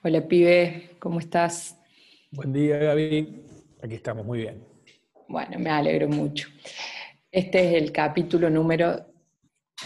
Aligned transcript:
Hola 0.00 0.28
pibe, 0.28 0.90
¿cómo 1.00 1.18
estás? 1.18 1.76
Buen 2.30 2.52
día 2.52 2.78
Gaby, 2.78 3.42
aquí 3.82 3.96
estamos 3.96 4.24
muy 4.24 4.38
bien. 4.38 4.64
Bueno, 5.26 5.58
me 5.58 5.70
alegro 5.70 6.08
mucho. 6.08 6.48
Este 7.32 7.66
es 7.66 7.82
el 7.82 7.90
capítulo 7.90 8.48
número 8.48 9.06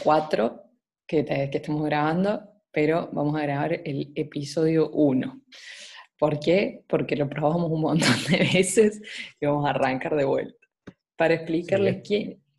4 0.04 0.64
que, 1.06 1.24
que 1.24 1.56
estamos 1.56 1.82
grabando, 1.86 2.42
pero 2.70 3.08
vamos 3.10 3.40
a 3.40 3.42
grabar 3.44 3.72
el 3.72 4.12
episodio 4.14 4.90
1. 4.90 5.40
¿Por 6.18 6.38
qué? 6.38 6.84
Porque 6.86 7.16
lo 7.16 7.26
probamos 7.30 7.70
un 7.70 7.80
montón 7.80 8.14
de 8.28 8.36
veces 8.52 9.00
y 9.40 9.46
vamos 9.46 9.64
a 9.66 9.70
arrancar 9.70 10.14
de 10.14 10.24
vuelta. 10.24 10.68
Para 11.16 11.32
explicarles 11.32 12.02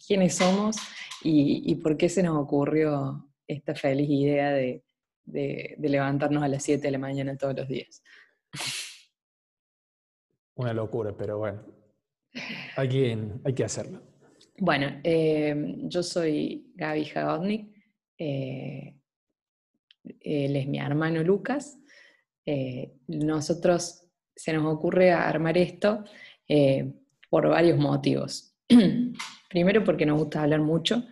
quiénes 0.07 0.33
somos 0.33 0.77
y, 1.21 1.71
y 1.71 1.75
por 1.75 1.97
qué 1.97 2.09
se 2.09 2.23
nos 2.23 2.35
ocurrió 2.35 3.29
esta 3.47 3.75
feliz 3.75 4.09
idea 4.09 4.53
de, 4.53 4.83
de, 5.25 5.75
levantarnos 5.79 6.43
a 6.43 6.47
las 6.47 6.63
7 6.63 6.81
de 6.81 6.91
la 6.91 6.97
mañana 6.97 7.37
todos 7.37 7.55
los 7.55 7.67
días. 7.67 8.03
Una 10.55 10.73
locura, 10.73 11.15
pero 11.17 11.39
bueno, 11.39 11.63
hay 12.75 12.89
que, 12.89 13.17
hay 13.43 13.53
que 13.53 13.63
hacerlo. 13.63 14.01
Bueno, 14.59 14.99
eh, 15.03 15.55
yo 15.83 16.03
soy 16.03 16.71
Gaby 16.75 17.05
Jagodnik, 17.05 17.73
eh, 18.17 18.95
él 20.19 20.55
es 20.55 20.67
mi 20.67 20.77
hermano 20.77 21.23
Lucas. 21.23 21.79
Eh, 22.45 22.93
nosotros 23.07 24.05
se 24.35 24.53
nos 24.53 24.65
ocurre 24.71 25.11
armar 25.11 25.57
esto 25.57 26.03
por 27.29 27.47
varios 27.47 27.79
motivos. 27.79 28.55
Primero 29.49 29.83
porque 29.83 30.05
nos 30.05 30.19
gusta 30.19 30.43
hablar 30.43 30.61
mucho, 30.61 31.03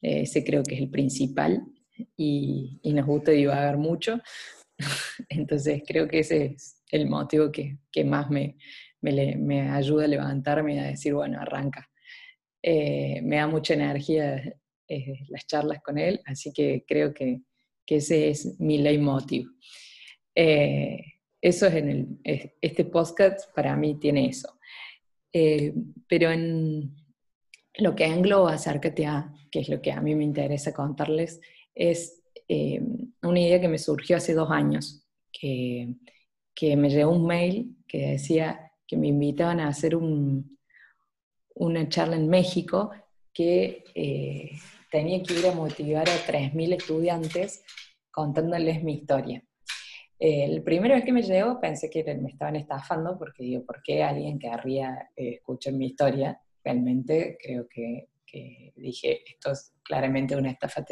ese 0.00 0.44
creo 0.44 0.62
que 0.62 0.74
es 0.74 0.80
el 0.82 0.90
principal 0.90 1.64
y, 2.16 2.80
nos 2.84 3.06
gusta 3.06 3.32
divagar 3.32 3.76
mucho. 3.76 4.20
Entonces 5.28 5.82
creo 5.86 6.08
que 6.08 6.20
ese 6.20 6.54
es 6.56 6.82
el 6.90 7.08
motivo 7.08 7.50
que, 7.50 7.78
más 8.04 8.30
me, 8.30 8.56
me, 9.00 9.70
ayuda 9.70 10.04
a 10.04 10.08
levantarme 10.08 10.74
y 10.74 10.78
a 10.78 10.84
decir, 10.84 11.14
bueno, 11.14 11.40
arranca. 11.40 11.88
Eh, 12.62 13.20
me 13.22 13.36
da 13.36 13.46
mucha 13.46 13.74
energía 13.74 14.42
eh, 14.88 15.18
las 15.28 15.46
charlas 15.46 15.82
con 15.82 15.98
él, 15.98 16.20
así 16.24 16.52
que 16.52 16.84
creo 16.86 17.12
que, 17.12 17.42
ese 17.86 18.30
es 18.30 18.58
mi 18.58 18.78
leitmotiv. 18.78 19.46
Eh, 20.34 20.98
eso 21.40 21.66
es 21.66 21.74
en 21.74 21.88
el, 21.90 22.54
este 22.60 22.86
podcast 22.86 23.54
para 23.54 23.76
mí 23.76 23.98
tiene 23.98 24.26
eso. 24.26 24.58
pero 26.08 26.30
en 26.30 26.94
lo 27.78 27.94
que 27.94 28.06
engloba 28.06 28.54
Acércate 28.54 29.06
a, 29.06 29.32
que 29.50 29.60
es 29.60 29.68
lo 29.68 29.80
que 29.82 29.92
a 29.92 30.00
mí 30.00 30.14
me 30.14 30.24
interesa 30.24 30.72
contarles, 30.72 31.40
es 31.74 32.22
eh, 32.48 32.80
una 33.22 33.40
idea 33.40 33.60
que 33.60 33.68
me 33.68 33.78
surgió 33.78 34.16
hace 34.16 34.34
dos 34.34 34.50
años, 34.50 35.04
que, 35.32 35.94
que, 36.54 36.76
me 36.76 36.90
llegó 36.90 37.10
un 37.10 37.26
mail 37.26 37.76
que 37.88 38.10
decía 38.10 38.72
que 38.86 38.96
me 38.96 39.08
invitaban 39.08 39.60
a 39.60 39.68
hacer 39.68 39.96
un, 39.96 40.58
una 41.54 41.88
charla 41.88 42.16
en 42.16 42.28
México 42.28 42.90
que 43.32 43.84
eh, 43.94 44.50
tenía 44.90 45.22
que 45.22 45.34
ir 45.34 45.46
a 45.46 45.54
motivar 45.54 46.08
a 46.08 46.26
3.000 46.26 46.74
estudiantes 46.74 47.64
contándoles 48.10 48.82
mi 48.84 48.94
historia. 48.94 49.42
Eh, 50.18 50.46
la 50.48 50.62
primera 50.62 50.94
vez 50.94 51.04
que 51.04 51.12
me 51.12 51.22
llegó 51.22 51.60
pensé 51.60 51.90
que 51.90 52.04
me 52.14 52.30
estaban 52.30 52.54
estafando 52.56 53.18
porque 53.18 53.42
digo, 53.42 53.64
¿por 53.64 53.82
qué 53.82 54.04
alguien 54.04 54.38
querría 54.38 55.10
escuchar 55.16 55.72
mi 55.72 55.86
historia? 55.86 56.40
Realmente 56.62 57.36
creo 57.42 57.66
que 57.68 58.08
dije, 58.76 59.22
esto 59.30 59.52
es 59.52 59.74
claramente 59.82 60.36
una 60.36 60.50
estafa 60.50 60.84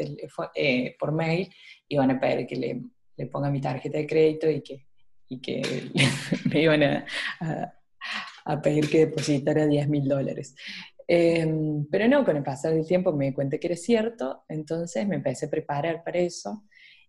eh, 0.55 0.95
por 0.97 1.11
mail, 1.11 1.49
y 1.87 1.97
van 1.97 2.11
a 2.11 2.19
pedir 2.19 2.47
que 2.47 2.55
le, 2.55 2.81
le, 3.17 3.25
ponga 3.27 3.49
mi 3.49 3.61
tarjeta 3.61 3.97
de 3.97 4.07
crédito 4.07 4.49
y 4.49 4.61
que, 4.61 4.87
y 5.29 5.41
que 5.41 5.61
me 6.51 6.61
iban 6.61 6.83
a, 6.83 7.05
a, 8.45 8.61
pedir 8.61 8.89
que 8.89 9.05
depositara 9.05 9.65
10 9.65 9.89
mil 9.89 10.07
dólares. 10.07 10.55
Em, 11.07 11.85
pero 11.91 12.07
no, 12.07 12.23
con 12.23 12.37
el 12.37 12.43
pasar 12.43 12.73
del 12.73 12.87
tiempo 12.87 13.11
me 13.11 13.25
di 13.25 13.33
cuenta 13.33 13.57
que 13.57 13.67
era 13.67 13.75
cierto, 13.75 14.45
entonces 14.47 15.05
me 15.07 15.15
empecé 15.15 15.47
a 15.47 15.49
preparar 15.49 16.03
para 16.03 16.19
eso, 16.19 16.63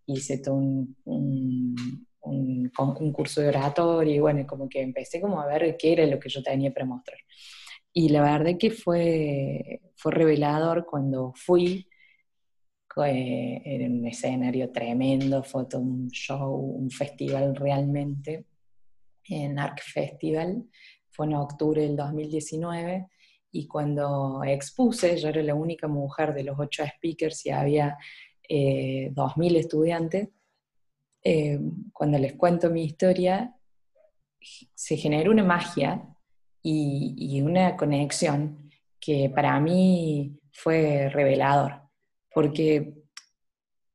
hice 0.06 0.38
todo 0.38 0.56
un, 0.56 0.96
un, 1.04 2.06
un, 2.22 2.72
un 2.76 3.12
curso 3.12 3.40
de 3.40 3.48
oratorio 3.48 4.14
y 4.14 4.18
bueno, 4.18 4.46
como 4.46 4.68
que 4.68 4.80
empecé 4.80 5.20
como 5.20 5.40
a 5.40 5.46
ver 5.46 5.76
qué 5.76 5.92
era 5.92 6.06
lo 6.06 6.18
que 6.18 6.28
yo 6.28 6.42
tenía 6.42 6.72
para 6.72 6.86
mostrar. 6.86 7.18
Y 7.96 8.08
la 8.08 8.22
verdad 8.22 8.58
que 8.58 8.72
fue, 8.72 9.80
fue 9.94 10.12
revelador 10.12 10.84
cuando 10.84 11.32
fui, 11.36 11.88
en 12.96 14.00
un 14.00 14.06
escenario 14.06 14.70
tremendo, 14.70 15.42
fue 15.42 15.66
un 15.74 16.08
show, 16.10 16.54
un 16.54 16.90
festival 16.90 17.56
realmente, 17.56 18.46
en 19.28 19.58
Arc 19.58 19.80
Festival, 19.82 20.64
fue 21.10 21.26
en 21.26 21.34
octubre 21.34 21.82
del 21.82 21.96
2019, 21.96 23.08
y 23.52 23.66
cuando 23.66 24.42
expuse, 24.44 25.16
yo 25.16 25.28
era 25.28 25.42
la 25.42 25.54
única 25.54 25.86
mujer 25.86 26.34
de 26.34 26.44
los 26.44 26.58
ocho 26.58 26.84
speakers 26.84 27.46
y 27.46 27.50
había 27.50 27.96
eh, 28.48 29.10
2.000 29.12 29.56
estudiantes, 29.56 30.28
eh, 31.22 31.58
cuando 31.92 32.18
les 32.18 32.34
cuento 32.34 32.70
mi 32.70 32.84
historia, 32.84 33.54
se 34.74 34.96
generó 34.96 35.30
una 35.30 35.44
magia 35.44 36.13
y, 36.66 37.42
una 37.42 37.76
conexión 37.76 38.70
que 38.98 39.30
para 39.34 39.60
mí 39.60 40.40
fue 40.50 41.10
revelador, 41.10 41.82
porque 42.32 42.94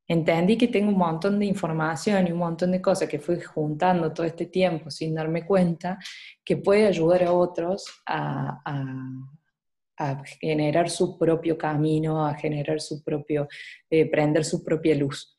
entendí 0.07 0.55
que 0.55 0.67
tengo 0.67 0.89
un 0.89 0.97
montón 0.97 1.39
de 1.39 1.45
información 1.45 2.27
y 2.27 2.31
un 2.31 2.37
montón 2.37 2.71
de 2.71 2.81
cosas 2.81 3.09
que 3.09 3.17
fui 3.17 3.39
juntando 3.39 4.13
todo 4.13 4.25
este 4.25 4.45
tiempo 4.45 4.91
sin 4.91 5.15
darme 5.15 5.45
cuenta, 5.45 5.97
que 6.45 6.57
puede 6.57 6.85
ayudar 6.85 7.23
a 7.23 7.33
otros 7.33 7.85
a, 8.05 8.61
generar 10.39 10.89
su 10.89 11.17
propio 11.17 11.57
camino, 11.57 12.25
a 12.25 12.33
generar 12.33 12.79
su 12.79 13.03
propio, 13.03 13.49
eh, 13.89 14.09
prender 14.09 14.45
su 14.45 14.63
propia 14.63 14.95
luz. 14.95 15.38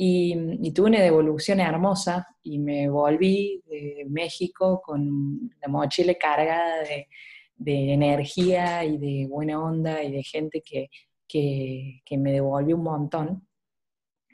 Y, 0.00 0.70
tuve 0.72 0.90
una 0.90 1.00
devolución 1.00 1.58
hermosa 1.58 2.28
y 2.42 2.60
me 2.60 2.88
volví 2.88 3.62
de 3.66 4.06
México 4.08 4.80
con 4.80 5.50
la 5.60 5.68
mochila 5.68 6.14
cargada 6.14 6.82
de, 6.82 7.08
de 7.56 7.92
energía 7.92 8.84
y 8.84 8.96
de 8.96 9.26
buena 9.28 9.60
onda 9.60 10.02
y 10.04 10.12
de 10.12 10.22
gente 10.22 10.62
que, 10.62 10.88
que, 11.26 12.00
que, 12.04 12.16
me 12.16 12.32
devolvió 12.32 12.76
un 12.76 12.84
montón. 12.84 13.48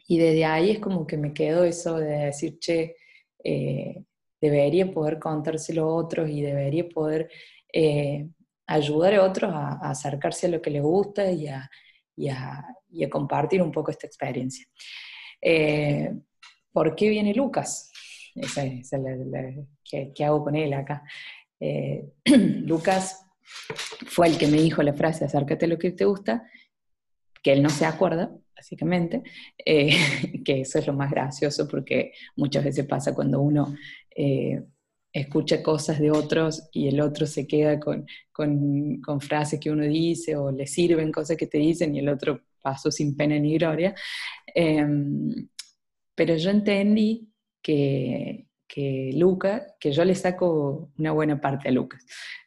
Y 0.07 0.19
desde 0.19 0.45
ahí 0.45 0.71
es 0.73 0.81
como 0.81 1.07
que 1.07 1.17
me 1.17 1.33
quedó 1.33 1.65
eso 1.65 1.99
de 1.99 2.27
decir, 2.27 2.59
che, 2.59 2.97
eh, 3.43 4.05
debería 4.39 4.93
poder 4.93 5.19
contárselo 5.19 5.85
a 5.85 5.95
otros 5.95 6.29
y 6.29 6.43
debería 6.43 6.87
poder 6.89 7.31
eh, 7.73 8.29
ayudar 8.67 9.15
a 9.15 9.25
otros 9.25 9.51
a, 9.55 9.91
acercarse 9.91 10.47
a 10.47 10.51
lo 10.51 10.61
que 10.61 10.71
les 10.71 10.83
gusta 10.83 11.31
y 11.31 11.49
a, 11.49 11.71
y 12.17 12.29
a, 12.29 12.63
y 12.91 13.05
a 13.05 13.09
compartir 13.09 13.63
un 13.63 13.73
poco 13.73 13.91
esta 13.91 14.07
experiencia. 14.07 14.67
Eh, 15.45 16.11
¿Por 16.73 16.97
qué 16.97 17.11
viene 17.11 17.35
Lucas? 17.35 17.93
Esa 18.35 18.65
es 18.65 18.91
¿qué, 19.85 20.25
hago 20.25 20.43
con 20.43 20.57
él 20.57 20.73
acá? 20.73 21.05
Eh, 21.61 22.09
Lucas 22.25 23.27
fue 24.07 24.29
el 24.29 24.39
que 24.39 24.49
me 24.49 24.61
dijo 24.61 24.83
la 24.83 24.95
frase, 24.95 25.27
acércate 25.27 25.67
a 25.67 25.69
lo 25.69 25.79
que 25.79 25.93
te 25.93 26.07
gusta, 26.07 26.51
que 27.43 27.53
él 27.53 27.63
no 27.63 27.69
se 27.69 27.85
acuerda, 27.85 28.35
básicamente, 28.57 29.23
eh, 29.65 29.91
que 30.45 30.63
eso 30.63 30.79
es 30.79 30.87
lo 30.87 30.95
más 30.95 31.11
gracioso 31.11 31.69
porque 31.69 32.13
muchas 32.37 32.65
veces 32.65 32.87
pasa 32.87 33.15
cuando 33.15 33.41
uno 33.41 33.77
escucha 35.13 35.63
cosas 35.63 36.01
de 36.01 36.11
otros 36.11 36.69
y 36.73 36.89
el 36.89 37.01
otro 37.01 37.27
se 37.27 37.47
queda 37.47 37.79
con, 37.79 38.07
con, 38.33 39.21
frases 39.21 39.61
que 39.61 39.71
uno 39.71 39.85
dice 39.85 40.37
o 40.37 40.51
le 40.51 40.67
sirven 40.67 41.13
cosas 41.13 41.37
que 41.37 41.47
te 41.47 41.59
dicen 41.59 41.95
y 41.95 42.01
el 42.01 42.09
otro 42.09 42.41
pasó 42.65 42.91
sin 42.91 43.17
pena 43.17 43.39
ni 43.39 43.59
gloria. 43.59 43.95
Em, 44.55 45.49
pero 46.15 46.37
yo 46.37 46.51
entendí 46.51 47.29
que, 47.63 48.47
que 48.67 49.11
Lucas, 49.15 49.63
que 49.79 49.93
yo 49.93 50.05
le 50.05 50.15
saco 50.15 50.91
una 50.99 51.13
buena 51.13 51.41
parte 51.41 51.69
a 51.69 51.73
Lucas, 51.73 52.05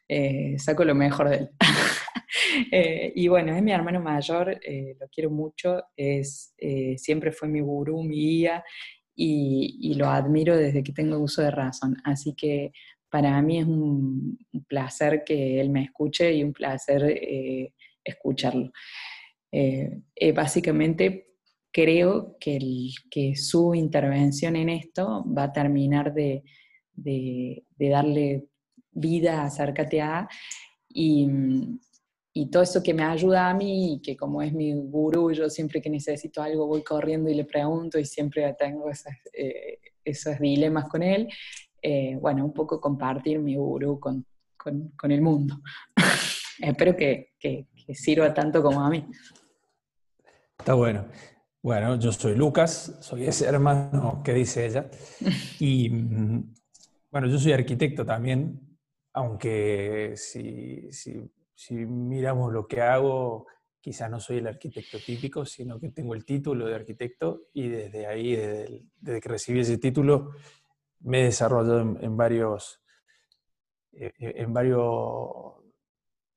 eh, 0.08 0.58
saco 0.58 0.84
lo 0.84 0.94
mejor 0.94 1.28
de 1.30 1.36
él. 1.36 1.50
Eh, 2.70 3.12
y 3.14 3.28
bueno, 3.28 3.54
es 3.54 3.62
mi 3.62 3.72
hermano 3.72 4.00
mayor, 4.00 4.60
eh, 4.62 4.94
lo 5.00 5.08
quiero 5.08 5.30
mucho, 5.30 5.82
es, 5.96 6.54
siempre 6.96 7.32
fue 7.32 7.48
mi 7.48 7.60
gurú, 7.60 8.02
mi 8.02 8.16
guía, 8.16 8.64
y, 9.14 9.94
lo 9.94 10.08
admiro 10.08 10.54
desde 10.56 10.82
que 10.82 10.92
tengo 10.92 11.18
uso 11.18 11.40
de 11.40 11.50
razón. 11.50 11.96
Así 12.04 12.34
que 12.34 12.72
para 13.08 13.40
mí 13.40 13.58
es 13.60 13.66
un, 13.66 14.38
placer 14.66 15.22
que 15.24 15.58
él 15.60 15.70
me 15.70 15.84
escuche 15.84 16.34
y 16.34 16.44
un 16.44 16.52
placer 16.52 17.18
escucharlo. 18.04 18.72
Eh, 19.50 20.00
eh, 20.14 20.32
básicamente 20.32 21.28
creo 21.72 22.36
que, 22.38 23.34
su 23.36 23.74
intervención 23.74 24.56
en 24.56 24.68
esto 24.68 25.24
va 25.26 25.44
a 25.44 25.52
terminar 25.52 26.12
de, 26.12 26.42
darle 27.76 28.48
vida 28.90 29.42
a 29.42 29.46
Acércate 29.46 30.02
y, 30.88 31.28
todo 32.52 32.62
eso 32.62 32.80
que 32.82 32.94
me 32.94 33.02
ayuda 33.02 33.50
a 33.50 33.54
mí 33.54 34.00
que 34.00 34.16
como 34.16 34.40
es 34.42 34.52
mi 34.52 34.72
gurú, 34.72 35.32
yo 35.32 35.50
siempre 35.50 35.82
que 35.82 35.90
necesito 35.90 36.40
algo 36.40 36.68
voy 36.68 36.84
corriendo 36.84 37.28
y 37.28 37.34
le 37.34 37.44
pregunto 37.44 37.98
y 37.98 38.04
siempre 38.04 38.54
tengo 38.56 38.88
esas, 38.88 39.16
eh, 39.32 39.80
esos 40.04 40.38
dilemas 40.38 40.88
con 40.88 41.02
él. 41.02 41.28
Eh, 41.82 42.16
bueno, 42.20 42.44
un 42.44 42.52
poco 42.52 42.80
compartir 42.80 43.38
mi 43.38 43.56
gurú 43.56 44.00
con, 44.00 44.24
el 45.02 45.20
mundo. 45.20 45.60
Espero 46.60 46.96
que, 46.96 47.30
sirva 47.94 48.32
tanto 48.34 48.62
como 48.62 48.80
a 48.80 48.90
mí. 48.90 49.06
Está 50.58 50.74
bueno. 50.74 51.06
Bueno, 51.62 51.96
yo 51.96 52.12
soy 52.12 52.34
Lucas, 52.36 52.96
soy 53.00 53.26
ese 53.26 53.46
hermano 53.46 54.22
que 54.24 54.32
dice 54.32 54.66
ella. 54.66 54.90
Y 55.60 55.90
mm, 55.90 56.54
bueno, 57.10 57.26
yo 57.26 57.38
soy 57.38 57.52
arquitecto 57.52 58.04
también, 58.04 58.78
aunque 59.12 60.12
si, 60.16 60.88
si 60.92 61.74
miramos 61.74 62.52
lo 62.52 62.66
que 62.66 62.80
hago, 62.80 63.46
quizás 63.80 64.10
no 64.10 64.20
soy 64.20 64.38
el 64.38 64.46
arquitecto 64.46 64.98
típico, 64.98 65.44
sino 65.44 65.80
que 65.80 65.90
tengo 65.90 66.14
el 66.14 66.24
título 66.24 66.66
de 66.66 66.74
arquitecto 66.74 67.48
y 67.54 67.68
desde 67.68 68.06
ahí, 68.06 68.36
desde, 68.36 69.20
que 69.20 69.28
recibí 69.28 69.60
ese 69.60 69.78
título, 69.78 70.32
me 71.00 71.20
he 71.20 71.24
desarrollado 71.24 71.80
en, 71.80 72.16
varios, 72.16 72.82
eh, 73.92 74.12
eh, 74.18 74.34
en 74.36 74.52
varios 74.52 75.57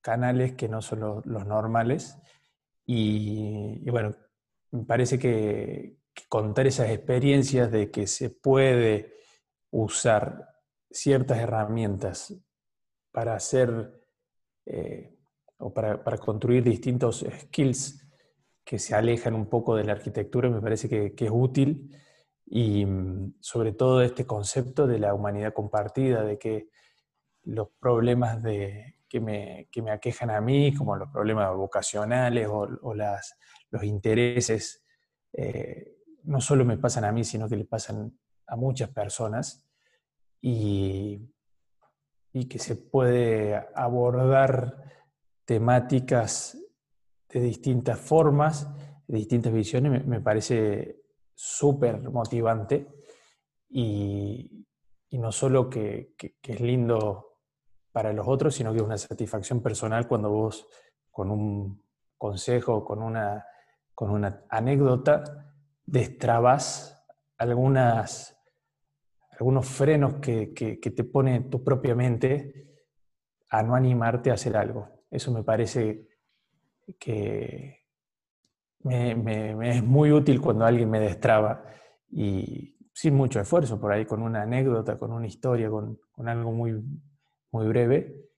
canales 0.02 0.54
que 0.54 0.68
no 0.68 0.82
son 0.82 1.00
los, 1.00 1.46
normales. 1.46 2.18
Y, 2.86 3.90
bueno, 3.90 4.16
me 4.72 4.84
parece 4.84 5.18
que, 5.18 5.98
contar 6.28 6.68
esas 6.68 6.90
experiencias 6.90 7.72
de 7.72 7.90
que 7.90 8.06
se 8.06 8.30
puede 8.30 9.14
usar 9.72 10.50
ciertas 10.90 11.40
herramientas 11.40 12.36
para 13.12 13.36
hacer 13.36 14.02
eh, 14.66 15.18
o 15.58 15.74
para, 15.74 16.02
construir 16.18 16.64
distintos 16.64 17.26
skills 17.40 18.06
que 18.64 18.78
se 18.78 18.94
alejan 18.94 19.34
un 19.36 19.48
poco 19.48 19.76
de 19.76 19.84
la 19.84 19.94
arquitectura, 19.94 20.50
me 20.50 20.62
parece 20.62 20.90
que, 20.90 21.14
es 21.18 21.32
útil 21.32 21.98
y 22.46 22.86
mm, 22.86 23.36
sobre 23.40 23.72
todo 23.72 24.02
este 24.02 24.26
concepto 24.26 24.86
de 24.86 25.00
la 25.00 25.14
humanidad 25.14 25.54
compartida, 25.54 26.24
de 26.24 26.38
que 26.38 26.70
los 27.44 27.70
problemas 27.80 28.44
de, 28.44 28.96
que, 29.12 29.20
me, 29.20 29.68
que 29.70 29.82
me 29.82 29.92
aquejan 29.92 30.30
a 30.30 30.40
mí, 30.40 30.74
como 30.74 30.96
los 30.96 31.10
problemas 31.10 31.54
vocacionales 31.54 32.48
o, 32.50 32.94
las, 32.96 33.38
los 33.70 33.84
intereses, 33.84 34.86
eh, 35.34 35.98
no 36.24 36.40
solo 36.40 36.64
me 36.64 36.78
pasan 36.78 37.04
a 37.04 37.12
mí, 37.12 37.26
sino 37.26 37.50
que 37.50 37.58
le 37.58 37.66
pasan 37.66 38.18
a 38.48 38.56
muchas 38.56 38.90
personas 38.92 39.68
y, 40.40 41.30
y 42.32 42.46
que 42.48 42.58
se 42.58 42.78
puede 42.78 43.62
abordar 43.76 44.78
temáticas 45.44 46.58
de 47.28 47.42
distintas 47.42 48.00
formas, 48.00 48.66
de 49.08 49.18
distintas 49.18 49.52
visiones, 49.52 50.06
me, 50.06 50.22
parece 50.22 51.02
súper 51.36 52.00
motivante 52.10 52.88
y, 53.68 54.66
no 55.12 55.34
solo 55.34 55.70
que, 55.70 56.16
es 56.18 56.62
lindo 56.62 57.31
para 57.92 58.14
los 58.14 58.28
otros, 58.28 58.56
sino 58.56 58.72
que 58.72 58.78
es 58.78 58.84
una 58.84 58.98
satisfacción 58.98 59.62
personal 59.62 60.08
cuando 60.08 60.30
vos 60.30 60.68
con 61.10 61.30
un 61.30 61.84
consejo, 62.18 62.86
con 62.86 63.02
una, 63.02 63.46
con 63.94 64.12
una 64.12 64.46
anécdota, 64.50 65.54
destrabas 65.86 67.06
algunas, 67.38 68.38
algunos 69.32 69.68
frenos 69.68 70.16
que, 70.16 70.54
que 70.54 70.92
te 70.92 71.04
pone 71.04 71.42
tu 71.42 71.64
propia 71.64 71.96
mente 71.96 72.72
a 73.50 73.64
no 73.64 73.76
animarte 73.76 74.32
a 74.32 74.36
hacer 74.36 74.56
algo. 74.56 74.88
Eso 75.10 75.32
me 75.32 75.44
parece 75.44 76.08
que 76.98 77.82
me, 78.84 79.70
es 79.70 79.84
muy 79.84 80.12
útil 80.12 80.42
cuando 80.42 80.66
alguien 80.66 80.90
me 80.90 81.00
destraba 81.00 81.64
y 82.10 82.78
sin 82.94 83.16
mucho 83.16 83.40
esfuerzo, 83.40 83.80
por 83.80 83.92
ahí 83.92 84.06
con 84.06 84.22
una 84.22 84.44
anécdota, 84.44 84.98
con 84.98 85.12
una 85.12 85.28
historia, 85.28 85.70
con, 85.70 86.00
algo 86.28 86.52
muy, 86.52 86.82
muy 87.52 87.68
breve. 87.68 88.30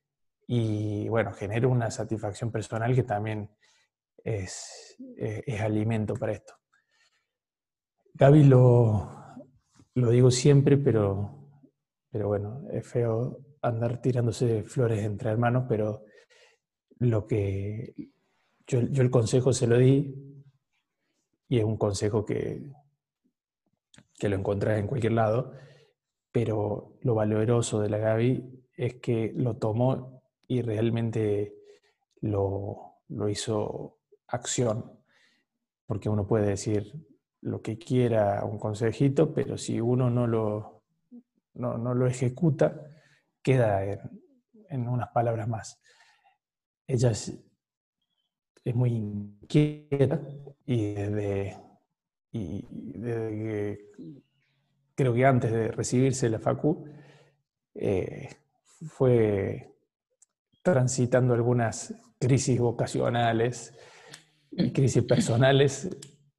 Y 0.48 1.08
bueno, 1.10 1.32
genera 1.34 1.68
una 1.68 1.90
satisfacción 1.90 2.52
personal 2.52 2.94
que 2.94 3.04
también 3.04 3.50
es, 4.24 4.98
es, 5.18 5.62
alimento 5.62 6.16
para 6.16 6.34
esto. 6.34 6.54
Gaby 8.14 8.44
lo, 8.44 9.10
lo 9.96 10.10
digo 10.10 10.30
siempre, 10.30 10.78
pero, 10.78 11.62
pero 12.12 12.28
bueno, 12.28 12.68
es 12.72 12.86
feo 12.86 13.40
andar 13.62 14.02
tirándose 14.02 14.64
flores 14.64 15.04
entre 15.04 15.32
hermanos, 15.32 15.66
pero 15.68 16.04
lo 17.00 17.26
que 17.26 17.96
yo, 18.68 18.80
el 18.80 19.10
consejo 19.10 19.54
se 19.54 19.68
lo 19.68 19.78
di 19.78 20.14
y 21.48 21.58
es 21.58 21.64
un 21.64 21.78
consejo 21.78 22.26
que, 22.26 22.62
que 24.18 24.30
lo 24.30 24.36
encontrás 24.36 24.80
en 24.80 24.88
cualquier 24.88 25.14
lado, 25.14 25.54
pero 26.32 26.98
lo 27.02 27.16
valoroso 27.16 27.80
de 27.80 27.90
la 27.90 27.98
Gaby 27.98 28.63
es 28.76 28.96
que 28.96 29.32
lo 29.36 29.58
tomó 29.58 30.24
y 30.48 30.62
realmente 30.62 31.56
lo, 32.22 33.02
lo 33.10 33.30
hizo 33.30 34.00
acción, 34.28 34.92
porque 35.86 36.10
uno 36.10 36.26
puede 36.26 36.48
decir 36.48 36.94
lo 37.42 37.62
que 37.62 37.78
quiera 37.78 38.44
un 38.46 38.58
consejito, 38.58 39.34
pero 39.34 39.58
si 39.58 39.82
uno 39.82 40.10
no 40.10 40.28
lo, 40.28 40.84
no, 41.56 41.78
no 41.78 41.94
lo 41.94 42.08
ejecuta, 42.08 42.90
queda 43.42 43.84
en, 44.70 44.88
unas 44.88 45.10
palabras 45.10 45.48
más. 45.48 45.82
Ella 46.88 47.12
es, 47.12 47.38
muy 48.74 48.92
inquieta 48.92 50.22
y 50.66 50.94
desde, 50.94 51.58
y 52.32 52.62
que 52.94 53.92
creo 54.96 55.14
que 55.14 55.26
antes 55.26 55.52
de 55.52 55.68
recibirse 55.70 56.30
la 56.30 56.40
FACU 56.40 56.86
eh, 57.76 58.30
fue 58.86 59.74
transitando 60.62 61.34
algunas 61.34 61.94
crisis 62.20 62.60
vocacionales 62.60 63.74
y 64.52 64.72
crisis 64.72 65.04
personales 65.04 65.90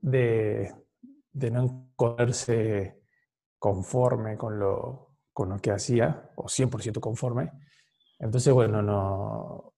de, 0.01 0.73
no 1.33 1.63
encontrarse 1.63 3.03
conforme 3.59 4.37
con 4.37 4.59
lo, 4.59 5.17
con 5.33 5.51
lo 5.51 5.59
que 5.59 5.71
hacía, 5.71 6.31
o 6.37 6.45
100% 6.45 7.01
conforme. 7.01 7.51
Entonces, 8.19 8.53
bueno, 8.53 8.83
no, 8.83 9.75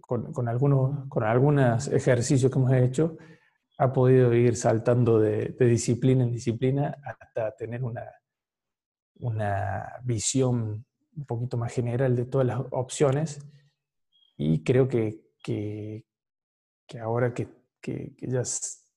con, 0.00 0.48
algunos, 0.48 1.08
con 1.08 1.24
algunos 1.24 1.88
ejercicios 1.88 2.50
que 2.50 2.58
hemos 2.58 2.72
hecho, 2.72 3.16
ha 3.78 3.92
podido 3.92 4.32
ir 4.34 4.56
saltando 4.56 5.18
de, 5.18 5.54
disciplina 5.58 6.24
en 6.24 6.32
disciplina 6.32 6.96
hasta 7.04 7.54
tener 7.54 7.84
una, 7.84 8.04
una 9.20 9.92
visión 10.02 10.84
un 11.16 11.24
poquito 11.24 11.56
más 11.56 11.72
general 11.72 12.14
de 12.14 12.26
todas 12.26 12.46
las 12.46 12.60
opciones 12.70 13.40
y 14.36 14.62
creo 14.62 14.88
que, 14.88 15.22
que, 15.42 16.04
ahora 17.00 17.32
que, 17.32 17.48
que, 17.80 18.14
ya 18.20 18.42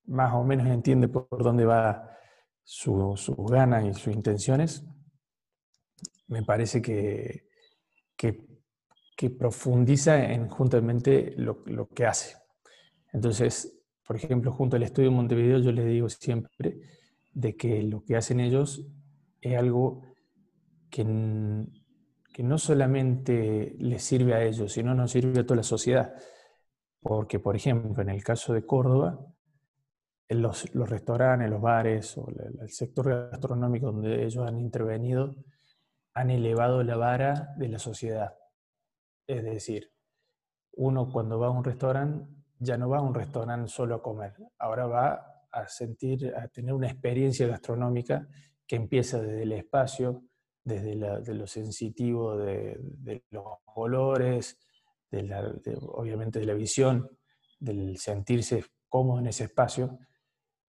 más 0.06 0.34
o 0.34 0.44
menos 0.44 0.68
entiende 0.68 1.08
por 1.08 1.44
dónde 1.44 1.66
va 1.66 2.18
sus 2.64 3.32
ganas 3.50 3.86
y 3.86 3.94
sus 3.94 4.14
intenciones, 4.14 4.84
me 6.28 6.44
parece 6.44 6.82
que, 6.82 7.48
profundiza 9.38 10.32
en 10.32 10.48
justamente 10.48 11.34
lo, 11.36 11.64
lo, 11.66 11.90
que 11.90 12.06
hace. 12.06 12.38
Entonces, 13.12 13.82
por 14.08 14.16
ejemplo, 14.16 14.52
junto 14.52 14.78
al 14.78 14.84
estudio 14.84 15.12
Montevideo, 15.12 15.60
yo 15.60 15.72
les 15.72 15.86
digo 15.86 16.10
siempre 16.10 16.80
de 17.34 17.56
que 17.56 17.84
lo 17.84 18.04
que 18.04 18.16
hacen 18.16 18.40
ellos 18.40 18.86
es 19.42 19.58
algo 19.58 20.04
que, 20.90 21.04
que 22.40 22.44
no 22.44 22.58
solamente 22.58 23.76
les 23.80 24.02
sirve 24.02 24.34
a 24.34 24.42
ellos, 24.42 24.72
sino 24.72 24.96
nos 24.96 25.12
sirve 25.12 25.42
a 25.42 25.44
toda 25.44 25.58
la 25.58 25.64
sociedad. 25.64 26.16
Porque, 27.02 27.38
por 27.38 27.58
ejemplo, 27.58 28.02
en 28.02 28.08
el 28.08 28.24
caso 28.24 28.54
de 28.54 28.66
Córdoba, 28.66 29.20
los, 30.30 30.74
los 30.74 30.90
restaurantes, 30.90 31.50
los 31.50 31.60
bares 31.60 32.18
o 32.18 32.30
el 32.30 32.70
sector 32.70 33.30
gastronómico 33.30 33.88
donde 33.88 34.24
ellos 34.24 34.48
han 34.48 34.58
intervenido 34.58 35.36
han 36.14 36.30
elevado 36.30 36.82
la 36.82 36.96
vara 36.96 37.54
de 37.58 37.68
la 37.68 37.78
sociedad. 37.78 38.34
Es 39.28 39.44
decir, 39.44 39.92
uno 40.78 41.12
cuando 41.12 41.40
va 41.40 41.48
a 41.48 41.52
un 41.52 41.66
restaurante 41.66 42.26
ya 42.58 42.78
no 42.78 42.88
va 42.88 43.00
a 43.00 43.02
un 43.02 43.16
restaurante 43.16 43.68
solo 43.68 43.96
a 43.96 44.02
comer, 44.02 44.34
ahora 44.60 44.88
va 44.88 45.44
a 45.52 45.68
sentir, 45.68 46.34
a 46.34 46.48
tener 46.48 46.74
una 46.74 46.88
experiencia 46.88 47.48
gastronómica 47.48 48.30
que 48.66 48.78
empieza 48.78 49.20
desde 49.20 49.44
el 49.44 49.52
espacio, 49.52 50.24
desde 50.64 51.34
lo 51.34 51.48
sensitivo 51.48 52.38
de, 52.38 52.80
los 53.32 53.46
olores, 53.76 54.58
obviamente 55.82 56.40
de 56.40 56.46
la 56.46 56.54
visión, 56.54 57.10
del 57.60 57.98
sentirse 57.98 58.66
cómodo 58.88 59.20
en 59.20 59.28
ese 59.28 59.46
espacio. 59.46 60.00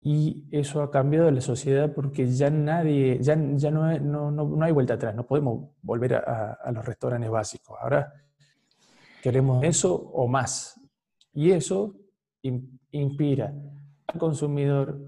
Y 0.01 0.47
eso 0.53 0.83
ha 0.83 0.91
cambiado 0.91 1.31
la 1.31 1.41
sociedad 1.41 1.93
porque 1.93 2.31
ya 2.31 2.51
nadie, 2.51 3.19
ya, 3.21 3.37
ya 3.55 3.71
no, 3.71 3.85
hay, 3.85 3.99
no, 4.01 4.63
hay 4.63 4.73
vuelta 4.73 4.95
atrás, 4.95 5.15
no 5.15 5.27
podemos 5.27 5.71
volver 5.83 6.15
a, 6.15 6.53
a 6.53 6.71
los 6.73 6.85
restaurantes 6.85 7.31
básicos. 7.31 7.77
Ahora 7.81 8.13
Queremos 9.27 9.65
eso 9.65 9.93
o 9.93 10.29
más. 10.29 10.81
Y 11.33 11.51
eso 11.51 11.97
inspira 12.93 13.53
al 14.07 14.21
consumidor, 14.21 15.01